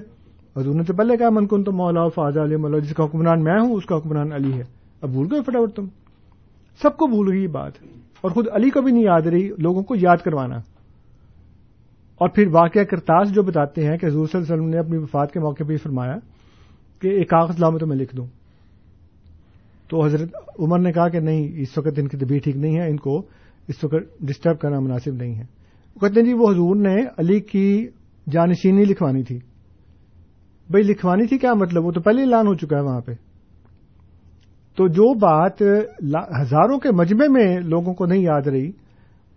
[0.60, 3.44] حضور نے تو پہلے کہا، من کن تو مولا فاضا علیہ مولا، جس کا حکمران
[3.44, 4.62] میں ہوں، اس کا حکمران علی ہے۔
[5.00, 5.86] اب بھول گئے فٹافٹ تم۔
[6.82, 7.72] سب کو بھول گئی یہ بات۔
[8.20, 10.56] اور خود علی کو بھی نہیں یاد رہی لوگوں کو یاد کروانا۔
[12.14, 14.96] اور پھر واقعہ کرتاس جو بتاتے ہیں کہ حضور صلی اللہ علیہ وسلم نے اپنی
[14.96, 16.16] وفات کے موقع پہ فرمایا
[17.00, 18.26] کہ ایک کاغذ لاؤ، میں تو میں لکھ دوں۔
[19.88, 22.90] تو حضرت عمر نے کہا کہ نہیں، اس وقت ان کی طبیعت ٹھیک نہیں ہے،
[22.90, 23.22] ان کو
[23.68, 25.44] اس وقت ڈسٹرب کرنا مناسب نہیں ہے۔
[25.94, 27.86] وہ کہتے ہیں جی وہ حضور نے علی کی
[28.30, 29.38] جانشینی لکھوانی تھی۔
[30.70, 33.12] بھائی لکھوانی تھی کیا مطلب؟ وہ تو پہلے اعلان ہو چکا ہے وہاں پہ۔
[34.76, 35.62] تو جو بات
[36.42, 38.70] ہزاروں کے مجمے میں لوگوں کو نہیں یاد رہی،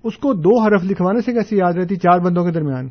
[0.04, 2.89] اس کو دو حرف لکھوانے سے کیسے یاد رہتی چار بندوں کے درمیان؟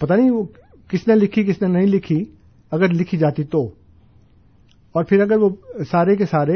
[0.00, 0.44] پتا نہیں وہ
[0.88, 2.24] کس نے لکھی، کس نے نہیں لکھی،
[2.70, 3.66] اگر لکھی جاتی تو۔
[4.92, 5.48] اور پھر اگر وہ
[5.90, 6.52] سارے کے سارے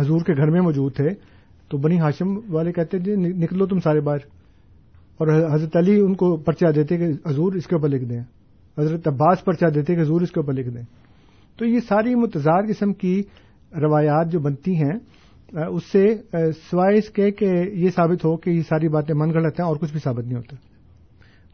[0.00, 1.08] حضور کے گھر میں موجود تھے،
[1.68, 4.37] تو بنی ہاشم والے کہتے جی نکلو تم سارے باہر۔
[5.18, 8.20] اور حضرت علی ان کو پرچہ دیتے کہ حضور اس کے اوپر لکھ دیں۔
[8.78, 10.82] حضرت عباس پرچہ دیتے کہ حضور اس کے اوپر لکھ دیں۔
[11.58, 13.22] تو یہ ساری متضاد قسم کی
[13.82, 14.98] روایات جو بنتی ہیں
[15.66, 16.16] اس سے
[16.50, 19.76] سوائے اس کے کہ یہ ثابت ہو کہ یہ ساری باتیں من غلط ہیں اور
[19.76, 20.56] کچھ بھی ثابت نہیں ہوتا۔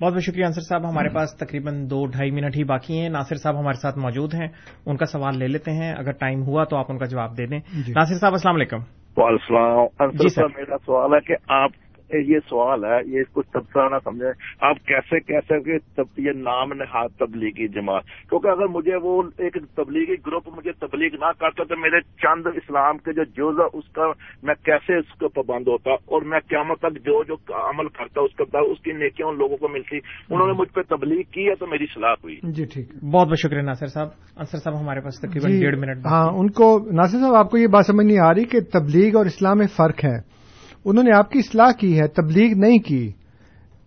[0.02, 3.36] بہت بہت شکریہ انصر صاحب ہمارے پاس تقریباً دو ڈھائی منٹ ہی باقی ہیں۔ ناصر
[3.36, 4.48] صاحب ہمارے ساتھ موجود ہیں۔
[4.86, 7.46] ان کا سوال لے لیتے ہیں۔ اگر ٹائم ہوا تو آپ ان کا جواب دے
[7.46, 8.78] دیں۔ جی۔ ناصر صاحب السلام علیکم۔
[9.16, 11.70] وعلیکم السلام۔ جی سر۔ میرا سوال ہے کہ آپ
[12.12, 14.28] یہ سوال ہے یہ کچھ تبصرہ نہ سمجھے
[14.60, 20.14] آپ کیسے کہہ سکتے یہ نام نہاد تبلیغی جماعت کیونکہ اگر مجھے وہ ایک تبلیغی
[20.26, 24.02] گروپ مجھے تبلیغ نہ کرتا تو میرے چند اسلام کے جو جز ہے اس کا
[24.42, 27.34] میں کیسے اس کو پابند ہوتا اور میں قیامت تک جو جو
[27.68, 29.96] عمل کرتا اس کا اس کی نیکیاں ان لوگوں کو ملتی۔
[30.30, 33.38] انہوں نے مجھ پہ تبلیغ کی ہے تو میری صلاح ہوئی۔ جی ٹھیک۔ بہت بہت
[33.38, 37.18] شکریہ ناصر صاحب۔ انصر صاحب ہمارے پاس تقریباً جی، ڈیڑھ منٹ ہاں ان کو ناصر
[37.18, 40.04] صاحب آپ کو یہ بات سمجھ نہیں آ رہی کہ تبلیغ اور اسلام میں فرق
[40.04, 40.43] ہے۔
[40.84, 43.12] انہوں نے آپ کی اصلاح کی ہے، تبلیغ نہیں کی۔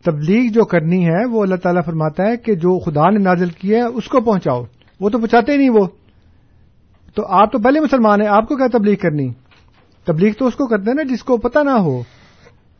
[0.05, 3.77] تبلیغ جو کرنی ہے، وہ اللہ تعالیٰ فرماتا ہے کہ جو خدا نے نازل کیا
[3.77, 4.63] ہے، اس کو پہنچاؤ۔
[4.99, 5.87] وہ تو پہنچاتے ہی نہیں وہ۔
[7.15, 9.29] تو آپ تو پہلے مسلمان ہیں، آپ کو کیا تبلیغ کرنی؟
[10.05, 12.01] تبلیغ تو اس کو کرتے ہیں نا جس کو پتہ نہ ہو۔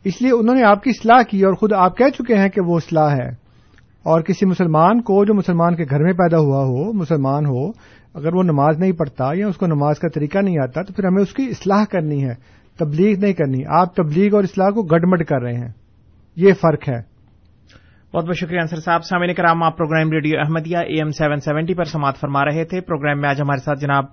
[0.04, 2.60] اس لیے انہوں نے آپ کی اصلاح کی اور خود آپ کہہ چکے ہیں کہ
[2.60, 3.48] وہ اصلاح ہے۔
[3.98, 7.68] اور کسی مسلمان کو جو مسلمان کے گھر میں پیدا ہوا ہو، مسلمان ہو،
[8.14, 11.04] اگر وہ نماز نہیں پڑھتا یا اس کو نماز کا طریقہ نہیں آتا، تو پھر
[11.04, 15.24] ہمیں اس کی اصلاح کرنی ہے۔ تبلیغ نہیں کرنی۔ آپ تبلیغ اور اصلاح کو گڈمڈ
[15.24, 15.72] کر رہے ہیں۔
[16.36, 17.18] یہ فرق ہے۔
[18.14, 21.74] بہت بہت شکریہ انصر صاحب۔ سامعین کرام، آپ programme radio Ahmadiyya A M seven seventy
[21.74, 24.04] پر سماعت فرما رہے تھے۔ پروگرام میں آج ہمارے ساتھ جناب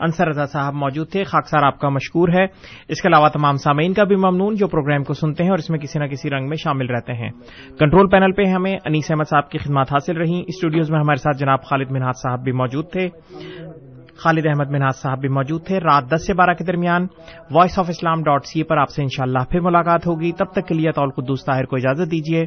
[0.00, 2.44] انصر رضا صاحب موجود تھے۔ خاکسار آپ کا مشکور ہے۔
[2.88, 5.70] اس کے علاوہ تمام سامعین کا بھی ممنون جو پروگرام کو سنتے ہیں اور اس
[5.70, 7.30] میں کسی نہ کسی رنگ میں شامل رہتے ہیں۔
[7.78, 11.36] کنٹرول پینل پہ ہمیں انیس احمد صاحب کی خدمات حاصل رہی اسٹوڈیوز میں ہمارے ساتھ
[11.36, 13.08] جناب خالد منہاد صاحب بھی موجود تھے۔
[14.22, 17.06] خالد احمد مناز صاحب بھی موجود تھے۔ رات دس سے بارہ کے درمیان
[17.50, 20.74] voice of Islam dot C پر آپ سے انشاءاللہ پھر ملاقات ہوگی۔ تب تک کے
[20.74, 22.46] لیے طول قدوس طاہر کو اجازت دیجیے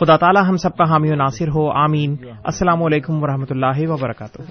[0.00, 3.90] خدا تعالی ہم سب کا حامی و ناصر ہو۔ آمین۔ السلام علیکم و رحمۃ اللہ
[3.90, 4.42] وبرکاتہ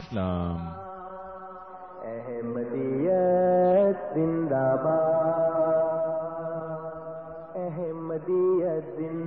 [7.55, 9.20] احمدیت زندہ